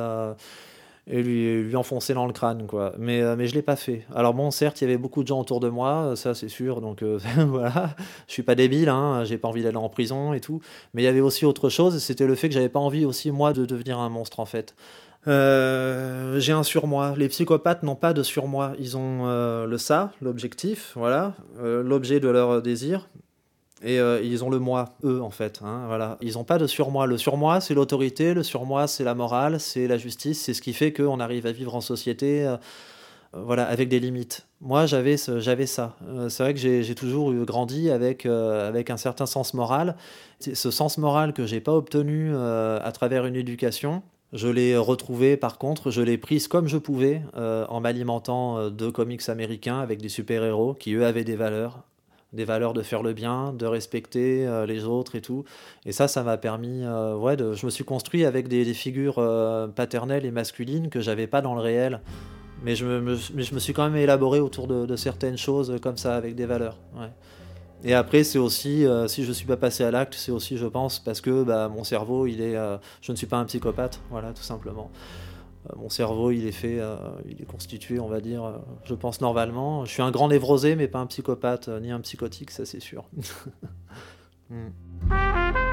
[1.07, 2.93] et lui, lui enfoncer dans le crâne, quoi.
[2.97, 4.05] Mais, euh, mais je l'ai pas fait.
[4.13, 6.81] Alors bon, certes, il y avait beaucoup de gens autour de moi, ça c'est sûr,
[6.81, 7.95] donc euh, voilà,
[8.27, 10.61] je suis pas débile, hein, j'ai pas envie d'aller en prison et tout.
[10.93, 13.31] Mais il y avait aussi autre chose, c'était le fait que j'avais pas envie aussi,
[13.31, 14.75] moi, de devenir un monstre, en fait.
[15.27, 17.13] Euh, j'ai un surmoi.
[17.17, 18.73] Les psychopathes n'ont pas de surmoi.
[18.79, 19.25] Ils ont
[19.65, 23.07] le ça, l'objectif, voilà, l'objet de leur désir,
[23.85, 25.61] et euh, ils ont le moi, eux, en fait.
[25.63, 26.17] Hein, voilà.
[26.21, 27.07] Ils n'ont pas de surmoi.
[27.07, 28.33] Le surmoi, c'est l'autorité.
[28.33, 30.41] Le surmoi, c'est la morale, c'est la justice.
[30.41, 32.45] C'est ce qui fait qu'on arrive à vivre en société.
[32.45, 32.57] Euh,
[33.35, 34.47] voilà, avec des limites.
[34.61, 35.95] Moi, j'avais ça.
[36.07, 39.95] Euh, c'est vrai que j'ai toujours grandi avec, euh, avec un certain sens moral.
[40.39, 45.37] Ce sens moral que j'ai pas obtenu euh, à travers une éducation, je l'ai retrouvé
[45.37, 50.09] par contre, je l'ai prise comme je pouvais en m'alimentant de comics américains avec des
[50.09, 51.83] super-héros qui eux avaient des valeurs,
[52.35, 55.45] des valeurs de faire le bien, de respecter les autres et tout.
[55.85, 59.15] Et ça, ça m'a permis, ouais, de, je me suis construit avec des, figures
[59.75, 62.01] paternelles et masculines que j'avais pas dans le réel.
[62.63, 66.15] Mais je me, je me suis quand même élaboré autour de, certaines choses comme ça,
[66.15, 66.77] avec des valeurs.
[67.83, 70.57] Et après, c'est aussi, euh, si je ne suis pas passé à l'acte, c'est aussi,
[70.57, 73.45] je pense, parce que bah, mon cerveau, il est, euh, je ne suis pas un
[73.45, 74.89] psychopathe, voilà, tout simplement.
[75.69, 76.79] Euh, mon cerveau, il est fait,
[77.27, 79.85] il est constitué, on va dire, je pense normalement.
[79.85, 83.05] Je suis un grand névrosé, mais pas un psychopathe, ni un psychotique, ça c'est sûr.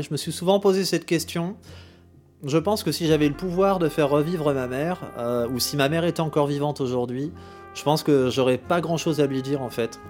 [0.00, 1.56] Je me suis souvent posé cette question.
[2.44, 5.76] Je pense que si j'avais le pouvoir de faire revivre ma mère, euh, ou si
[5.76, 7.30] ma mère était encore vivante aujourd'hui,
[7.74, 10.00] je pense que j'aurais pas grand chose à lui dire en fait.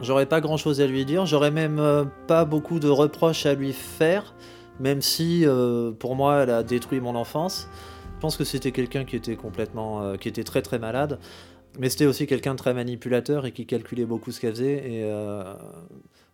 [0.00, 3.54] J'aurais pas grand chose à lui dire, j'aurais même euh, pas beaucoup de reproches à
[3.54, 4.34] lui faire,
[4.80, 7.68] même si euh, pour moi elle a détruit mon enfance.
[8.16, 11.20] Je pense que c'était quelqu'un qui était complètement, qui était très très malade,
[11.78, 14.90] mais c'était aussi quelqu'un de très manipulateur et qui calculait beaucoup ce qu'elle faisait.
[14.90, 15.02] Et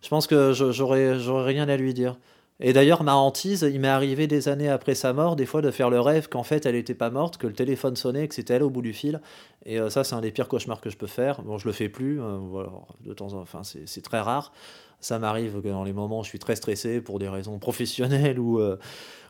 [0.01, 2.17] je pense que j'aurais rien à lui dire.
[2.61, 5.71] Et d'ailleurs, ma hantise, il m'est arrivé des années après sa mort, des fois, de
[5.71, 8.53] faire le rêve qu'en fait, elle n'était pas morte, que le téléphone sonnait, que c'était
[8.53, 9.19] elle au bout du fil.
[9.65, 11.41] Et euh, ça, c'est un des pires cauchemars que je peux faire.
[11.41, 12.39] Bon, je le fais plus, euh,
[13.01, 14.53] de temps en enfin, c'est très rare.
[15.01, 18.39] Ça m'arrive que dans les moments où je suis très stressé pour des raisons professionnelles
[18.39, 18.77] ou, euh,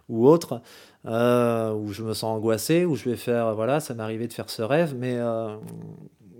[0.07, 0.61] ou autres,
[1.05, 4.51] où je me sens angoissé, où je vais faire, voilà, ça m'est arrivé de faire
[4.51, 5.17] ce rêve, mais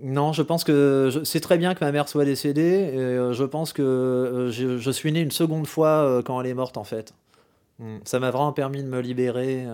[0.02, 2.90] non, je pense que c'est très bien que ma mère soit décédée.
[2.92, 6.46] Et euh, je pense que euh, je, suis né une seconde fois euh, quand elle
[6.48, 7.14] est morte, en fait.
[7.78, 7.98] Hmm.
[8.04, 9.66] Ça m'a vraiment permis de me libérer.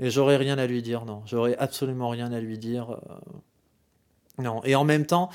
[0.00, 1.22] et j'aurais rien à lui dire, non.
[1.26, 2.98] J'aurais absolument rien à lui dire.
[4.38, 4.62] non.
[4.64, 5.30] Et en même temps,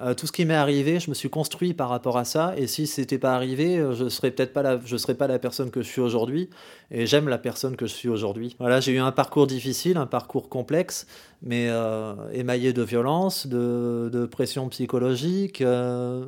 [0.00, 2.54] euh, tout ce qui m'est arrivé, je me suis construit par rapport à ça.
[2.56, 5.38] Et si c'était pas arrivé, euh, je serais peut-être pas la, je serais pas la
[5.38, 6.48] personne que je suis aujourd'hui.
[6.90, 8.56] Et j'aime la personne que je suis aujourd'hui.
[8.58, 11.06] Voilà, j'ai eu un parcours difficile, un parcours complexe,
[11.42, 16.26] mais euh, émaillé de violence, de, de pression psychologique, de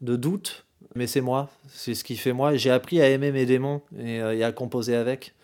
[0.00, 0.64] doute.
[0.94, 2.54] Mais c'est moi, c'est ce qui fait moi.
[2.56, 5.34] J'ai appris à aimer mes démons et à composer avec.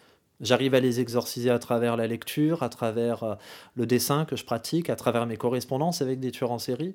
[0.40, 3.38] J'arrive à les exorciser à travers la lecture, à travers
[3.74, 6.94] le dessin que je pratique, à travers mes correspondances avec des tueurs en série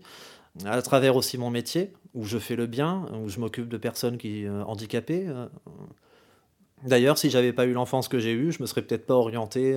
[0.66, 4.18] à travers aussi mon métier, où je fais le bien, où je m'occupe de personnes
[4.18, 5.26] qui euh, handicapées.
[5.28, 5.48] Euh.
[6.84, 9.76] D'ailleurs, si j'avais pas eu l'enfance que j'ai eue, je me serais peut-être pas orienté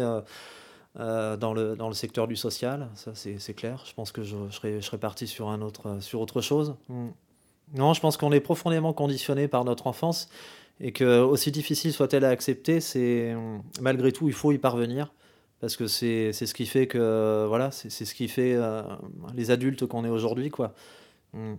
[0.99, 3.85] euh, dans, le, dans le secteur du social, ça c'est clair.
[3.87, 6.75] Je pense que je, serais, je serais parti sur, un autre, sur autre chose.
[6.89, 7.09] Hmm.
[7.75, 10.29] Non, je pense qu'on est profondément conditionné par notre enfance
[10.81, 13.35] et que, aussi difficile soit-elle à accepter, c'est
[13.81, 15.13] malgré tout, il faut y parvenir
[15.61, 18.83] parce que c'est ce qui fait que voilà c'est ce qui fait euh,
[19.35, 20.75] les adultes qu'on est aujourd'hui quoi.
[21.33, 21.55] Hmm.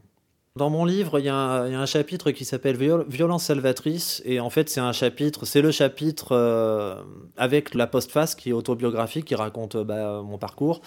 [0.56, 2.78] Dans mon livre, il y, a un chapitre qui s'appelle
[3.08, 6.96] Violence salvatrice et en fait c'est un chapitre, c'est le chapitre euh,
[7.38, 10.82] avec la postface qui est autobiographique qui raconte euh, bah, mon parcours.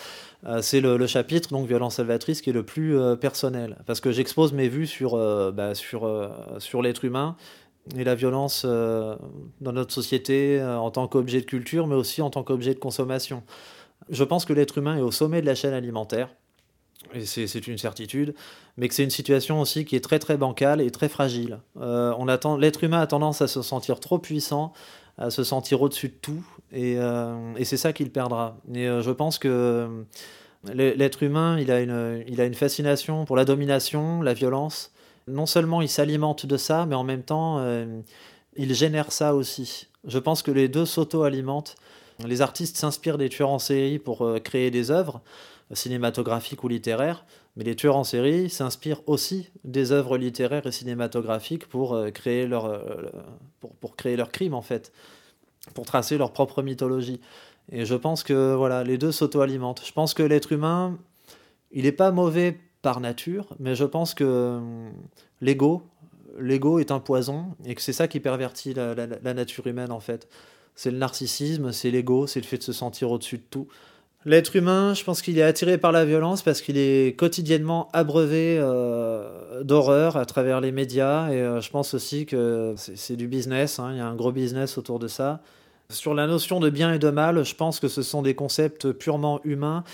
[0.61, 4.69] c'est le, chapitre donc Violence salvatrice qui est le plus personnel parce que j'expose mes
[4.69, 5.13] vues sur
[5.53, 7.37] bah, sur sur l'être humain
[7.97, 9.17] et la violence euh,
[9.61, 12.79] dans notre société euh, en tant qu'objet de culture, mais aussi en tant qu'objet de
[12.79, 13.43] consommation.
[14.09, 16.29] Je pense que l'être humain est au sommet de la chaîne alimentaire,
[17.15, 18.35] et c'est une certitude,
[18.77, 21.59] mais que c'est une situation aussi qui est très très bancale et très fragile.
[21.81, 22.15] Euh,
[22.59, 24.73] l'être humain a tendance à se sentir trop puissant,
[25.19, 26.97] à se sentir au-dessus de tout, et,
[27.57, 28.57] et c'est ça qu'il perdra.
[28.73, 30.05] Et je pense que
[30.73, 34.93] l'être humain, il a, une, il a une fascination pour la domination, la violence,
[35.31, 38.01] non seulement il s'alimente de ça, mais en même temps, euh,
[38.57, 39.89] il génère ça aussi.
[40.05, 41.77] Je pense que les deux s'auto-alimentent.
[42.27, 45.21] Les artistes s'inspirent des tueurs en série pour euh, créer des œuvres
[45.73, 47.25] cinématographiques ou littéraires,
[47.57, 52.47] mais les tueurs en série s'inspirent aussi des œuvres littéraires et cinématographiques pour, euh, créer,
[52.47, 52.83] leur,
[53.61, 54.93] pour, pour créer leur crime, en fait,
[55.75, 57.21] pour tracer leur propre mythologie.
[57.73, 59.83] Et je pense que voilà, les deux s'auto-alimentent.
[59.85, 60.99] Je pense que l'être humain,
[61.71, 64.25] il n'est pas mauvais par nature, mais je pense que
[64.59, 64.93] hum,
[65.41, 65.83] l'ego,
[66.39, 70.29] l'ego est un poison et que c'est ça qui pervertit la, nature humaine en fait.
[70.75, 73.69] C'est le narcissisme, c'est l'ego, c'est le fait de se sentir au-dessus de tout.
[74.27, 78.59] L'être humain, je pense qu'il est attiré par la violence parce qu'il est quotidiennement abreuvé
[78.59, 83.79] euh, d'horreur à travers les médias et euh, je pense aussi que c'est du business,
[83.79, 85.41] hein, il y a un gros business autour de ça.
[85.89, 88.93] Sur la notion de bien et de mal, je pense que ce sont des concepts
[88.93, 89.85] purement humains.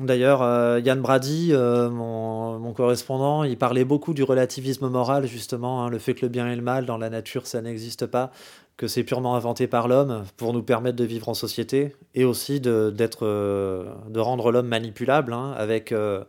[0.00, 5.98] D'ailleurs, euh, Yann Brady, mon, correspondant, il parlait beaucoup du relativisme moral, justement, hein, le
[5.98, 8.32] fait que le bien et le mal dans la nature, ça n'existe pas
[8.76, 12.60] que c'est purement inventé par l'homme pour nous permettre de vivre en société et aussi
[12.60, 16.24] de, d'être, euh, de rendre l'homme manipulable hein, avec euh,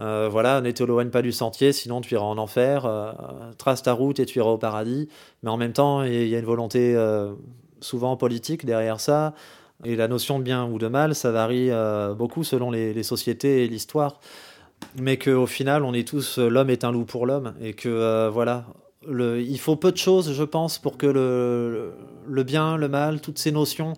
[0.00, 2.88] euh, voilà, ne t'éloigne pas du sentier, sinon tu iras en enfer,
[3.58, 5.08] trace ta route et tu iras au paradis.
[5.42, 6.96] Mais en même temps, il y a une volonté
[7.80, 9.34] souvent politique derrière ça.
[9.84, 11.70] Et la notion de bien ou de mal, ça varie
[12.16, 14.20] beaucoup selon les, sociétés et l'histoire.
[14.96, 17.54] Mais qu'au final, on est tous, l'homme est un loup pour l'homme.
[17.62, 18.66] Et que voilà,
[19.08, 23.52] il faut peu de choses, je pense, pour que le, bien, le mal, toutes ces
[23.52, 23.94] notions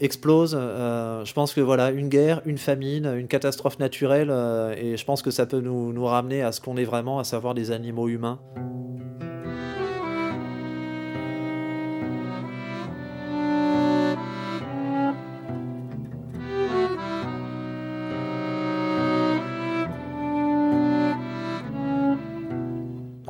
[0.00, 0.56] explosent.
[0.58, 5.04] Euh, je pense que voilà, une guerre, une famine, une catastrophe naturelle, euh, et je
[5.04, 7.70] pense que ça peut nous, nous ramener à ce qu'on est vraiment, à savoir des
[7.70, 8.38] animaux humains.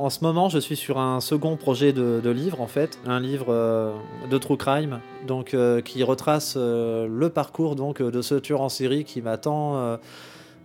[0.07, 3.47] En ce moment, je suis sur un second projet de, livre, en fait, un livre
[3.49, 3.91] euh,
[4.31, 8.69] de true crime, donc euh, qui retrace euh, le parcours donc de ce tueur en
[8.69, 9.99] série qui m'a tant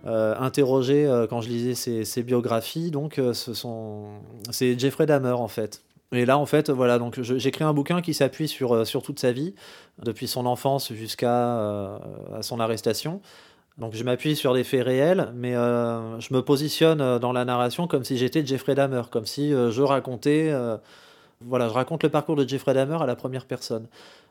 [0.05, 2.89] interrogé quand je lisais ses, biographies.
[2.89, 4.05] Donc, ce sont,
[4.49, 5.81] c'est Jeffrey Dahmer, en fait.
[6.13, 9.33] Et là, en fait, voilà, donc j'écris un bouquin qui s'appuie sur, sur toute sa
[9.33, 9.55] vie,
[10.01, 11.99] depuis son enfance jusqu'à
[12.39, 13.19] son arrestation.
[13.79, 17.43] Donc je m'appuie sur des faits réels, mais euh, je me positionne euh, dans la
[17.43, 20.53] narration comme si j'étais Jeffrey Dahmer, comme si euh, je racontais,
[21.41, 23.87] voilà, je raconte le parcours de Jeffrey Dahmer à la première personne.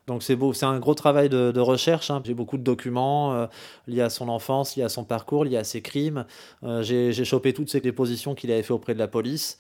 [0.06, 2.10] Donc c'est beau, c'est un gros travail de, recherche.
[2.10, 2.22] Hein.
[2.24, 3.48] J'ai beaucoup de documents
[3.86, 6.24] liés à son enfance, liés à son parcours, liés à ses crimes.
[6.80, 9.58] J'ai chopé toutes ces dépositions qu'il avait fait auprès de la police,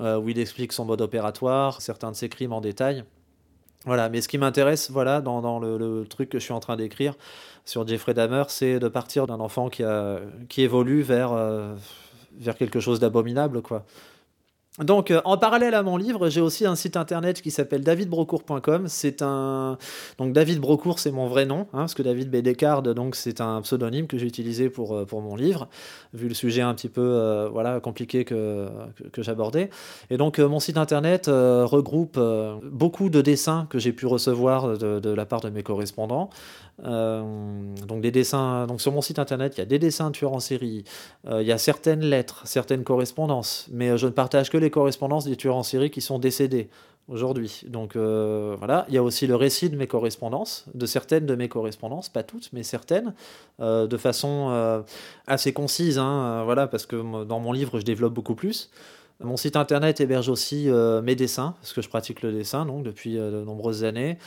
[0.00, 3.04] où il explique son mode opératoire, certains de ses crimes en détail.
[3.84, 7.14] Voilà, mais ce qui m'intéresse, voilà, dans, le, truc que je suis en train d'écrire
[7.64, 9.82] sur Jeffrey Dahmer, c'est de partir d'un enfant qui,
[10.62, 11.74] évolue vers, euh,
[12.38, 13.84] vers quelque chose d'abominable, quoi.
[14.80, 18.86] Donc, euh, en parallèle à mon livre, j'ai aussi un site internet qui s'appelle davidbrocourt.com.
[18.88, 19.78] C'est un
[20.18, 22.38] donc David Brocourt, c'est mon vrai nom, hein, parce que David B.
[22.38, 25.68] Descartes, donc c'est un pseudonyme que j'ai utilisé pour euh, pour mon livre,
[26.12, 28.66] vu le sujet un petit peu euh, voilà compliqué que
[29.12, 29.70] que, j'abordais.
[30.10, 32.18] Et donc mon site internet regroupe
[32.64, 36.30] beaucoup de dessins que j'ai pu recevoir de, la part de mes correspondants.
[36.82, 38.66] Donc des dessins.
[38.66, 40.84] Donc sur mon site internet, il y a des dessins de tueurs en série,
[41.30, 45.36] il y a certaines lettres, certaines correspondances, mais je ne partage que les correspondances des
[45.36, 46.68] tueurs en série qui sont décédés
[47.08, 47.62] aujourd'hui.
[47.66, 51.34] Donc euh, voilà, il y a aussi le récit de mes correspondances, de certaines de
[51.34, 53.14] mes correspondances, pas toutes, mais certaines,
[53.60, 54.82] euh, de façon euh,
[55.26, 58.70] assez concise, hein, voilà, parce que dans mon livre, je développe beaucoup plus.
[59.24, 60.68] Mon site internet héberge aussi
[61.02, 64.18] mes dessins, parce que je pratique le dessin donc, depuis de nombreuses années.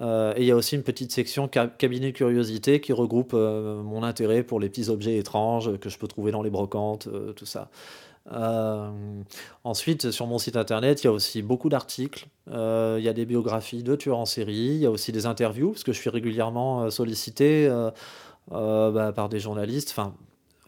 [0.00, 4.60] et il y a aussi une petite section cabinet curiosité qui regroupe mon intérêt pour
[4.60, 7.70] les petits objets étranges que je peux trouver dans les brocantes, tout ça.
[8.32, 8.90] Euh,
[9.64, 12.26] ensuite, sur mon site internet, il y a aussi beaucoup d'articles.
[12.50, 14.54] Euh, il y a des biographies de tueurs en série.
[14.54, 17.68] Il y a aussi des interviews, parce que je suis régulièrement euh, sollicité
[18.50, 19.90] bah, par des journalistes.
[19.90, 20.14] Enfin,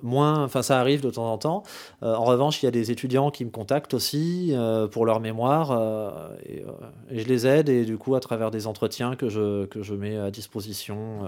[0.03, 1.63] moins, enfin ça arrive de temps en temps.
[2.03, 4.55] en revanche, il y a des étudiants qui me contactent aussi
[4.93, 6.65] pour leur mémoire et,
[7.11, 9.95] et, je les aide et du coup à travers des entretiens que je, que je
[9.95, 11.23] mets à disposition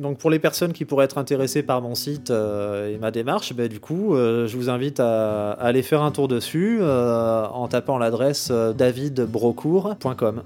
[0.00, 3.52] donc pour les personnes qui pourraient être intéressées par mon site euh, et ma démarche,
[3.52, 7.68] ben, du coup, euh, je vous invite à, aller faire un tour dessus euh, en
[7.68, 10.42] tapant l'adresse davidbrocourt.com.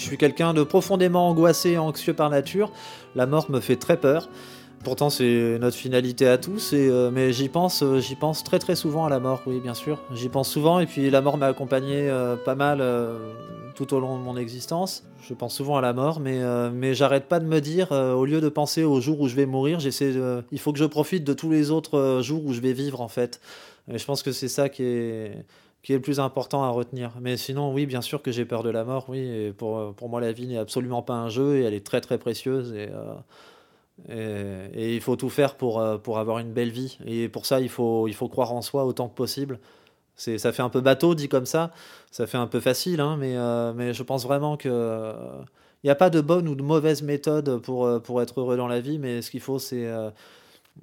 [0.00, 2.72] Je suis quelqu'un de profondément angoissé et anxieux par nature.
[3.14, 4.30] La mort me fait très peur.
[4.82, 9.04] Pourtant, c'est notre finalité à tous, euh, mais j'y pense, euh, pense très très souvent
[9.04, 9.98] à la mort, oui, bien sûr.
[10.14, 12.82] J'y pense souvent, et puis la mort m'a accompagné euh, pas mal
[13.74, 15.04] tout au long de mon existence.
[15.28, 18.48] Je pense souvent à la mort, mais, j'arrête pas de me dire, au lieu de
[18.48, 21.70] penser au jour où je vais mourir, il faut que je profite de tous les
[21.70, 23.38] autres jours où je vais vivre, en fait.
[23.92, 25.44] Et je pense que c'est ça qui est,
[25.82, 27.12] qui est le plus important à retenir.
[27.20, 29.52] Mais sinon, oui, bien sûr que j'ai peur de la mort, oui.
[29.56, 32.18] Pour, pour moi, la vie n'est absolument pas un jeu, et elle est très très
[32.18, 32.88] précieuse, et
[34.08, 36.98] et, il faut tout faire pour, euh, pour avoir une belle vie.
[37.06, 39.58] Et pour ça, il faut, il faut croire en soi autant que possible.
[40.16, 41.72] C'est, ça fait un peu bateau dit comme ça,
[42.10, 45.14] ça fait un peu facile, hein, mais, euh, mais je pense vraiment que
[45.82, 48.58] il n'y a pas de bonne ou de mauvaise méthode pour, euh, pour être heureux
[48.58, 49.88] dans la vie, mais ce qu'il faut, c'est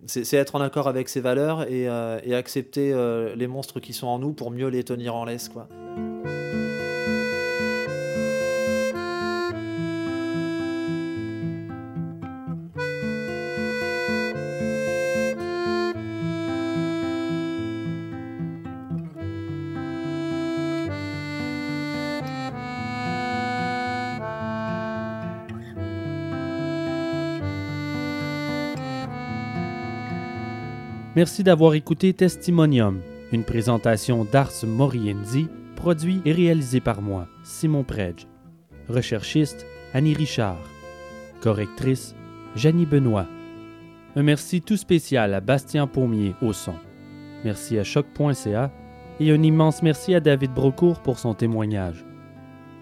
[0.06, 1.84] c'est être en accord avec ses valeurs et,
[2.24, 2.94] et accepter
[3.36, 5.50] les monstres qui sont en nous pour mieux les tenir en laisse.
[31.18, 38.28] Merci d'avoir écouté Testimonium, une présentation d'Ars Moriendi, produit et réalisé par moi, Simon Predge.
[38.88, 39.66] Recherchiste,
[39.96, 40.60] Annie Richard.
[41.42, 42.14] Correctrice,
[42.56, 43.26] Janie Benoît.
[44.16, 46.76] Un merci tout spécial à Bastien Pommier au son.
[47.44, 48.72] Merci à choc.ca
[49.20, 52.06] et un immense merci à David Brocourt pour son témoignage.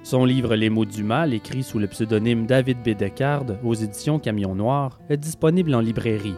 [0.04, 2.98] Son livre Les mots du mal, écrit sous le pseudonyme David B.
[2.98, 6.36] Descartes aux éditions Camion Noir, est disponible en librairie.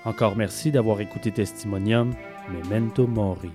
[0.04, 2.16] Encore merci d'avoir écouté Testimonium,
[2.50, 3.52] Memento Mori.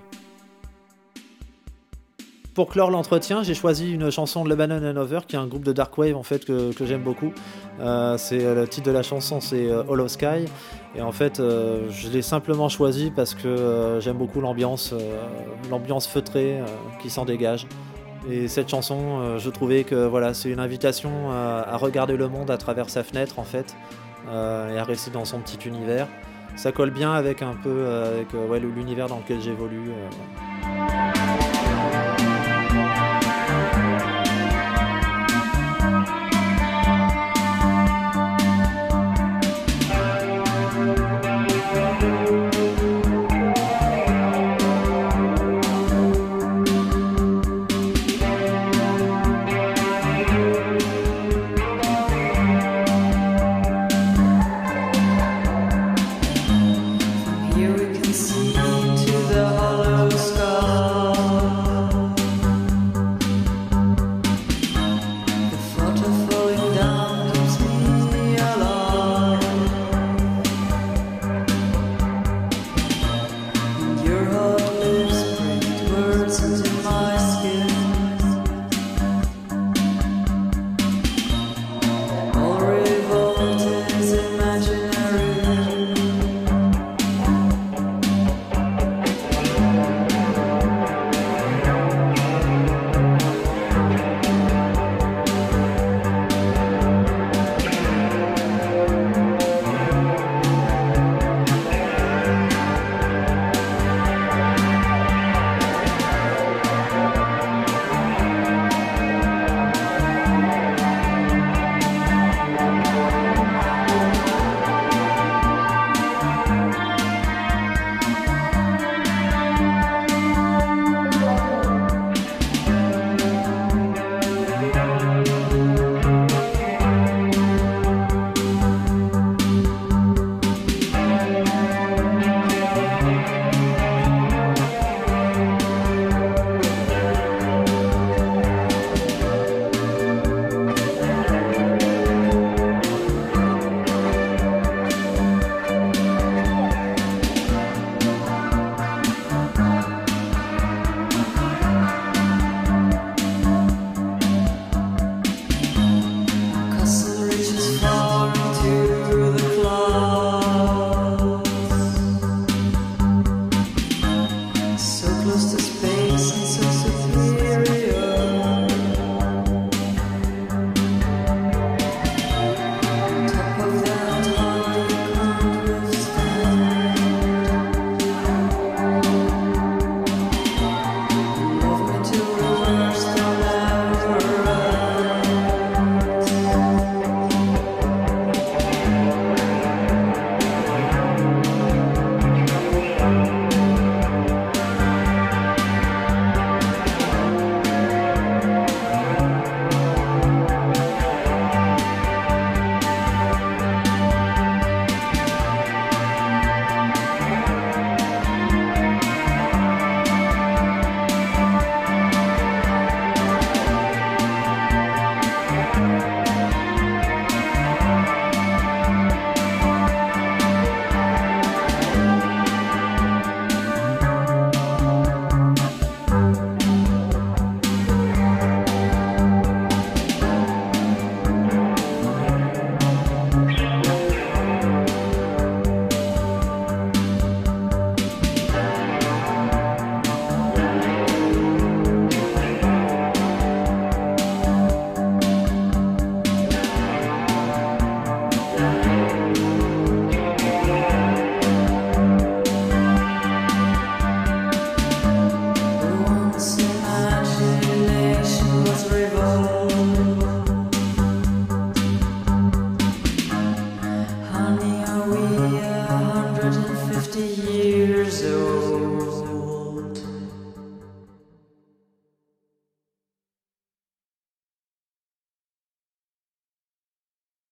[2.57, 5.63] Pour clore l'entretien, j'ai choisi une chanson de Lebanon and Over, qui est un groupe
[5.63, 7.31] de dark wave en fait que, j'aime beaucoup.
[7.81, 10.47] Euh, c'est euh, le titre de la chanson, c'est euh, Hollow Sky.
[10.95, 14.95] Et en fait, je l'ai simplement choisi parce que j'aime beaucoup l'ambiance,
[15.71, 16.57] l'ambiance feutrée
[17.03, 17.67] qui s'en dégage.
[18.31, 22.57] Et cette chanson, je trouvais que voilà, c'est une invitation à, regarder le monde à
[22.57, 23.77] travers sa fenêtre en fait,
[24.33, 26.09] et à rester dans son petit univers.
[26.57, 28.29] Ça colle bien avec un peu avec
[28.75, 29.91] l'univers dans lequel j'évolue.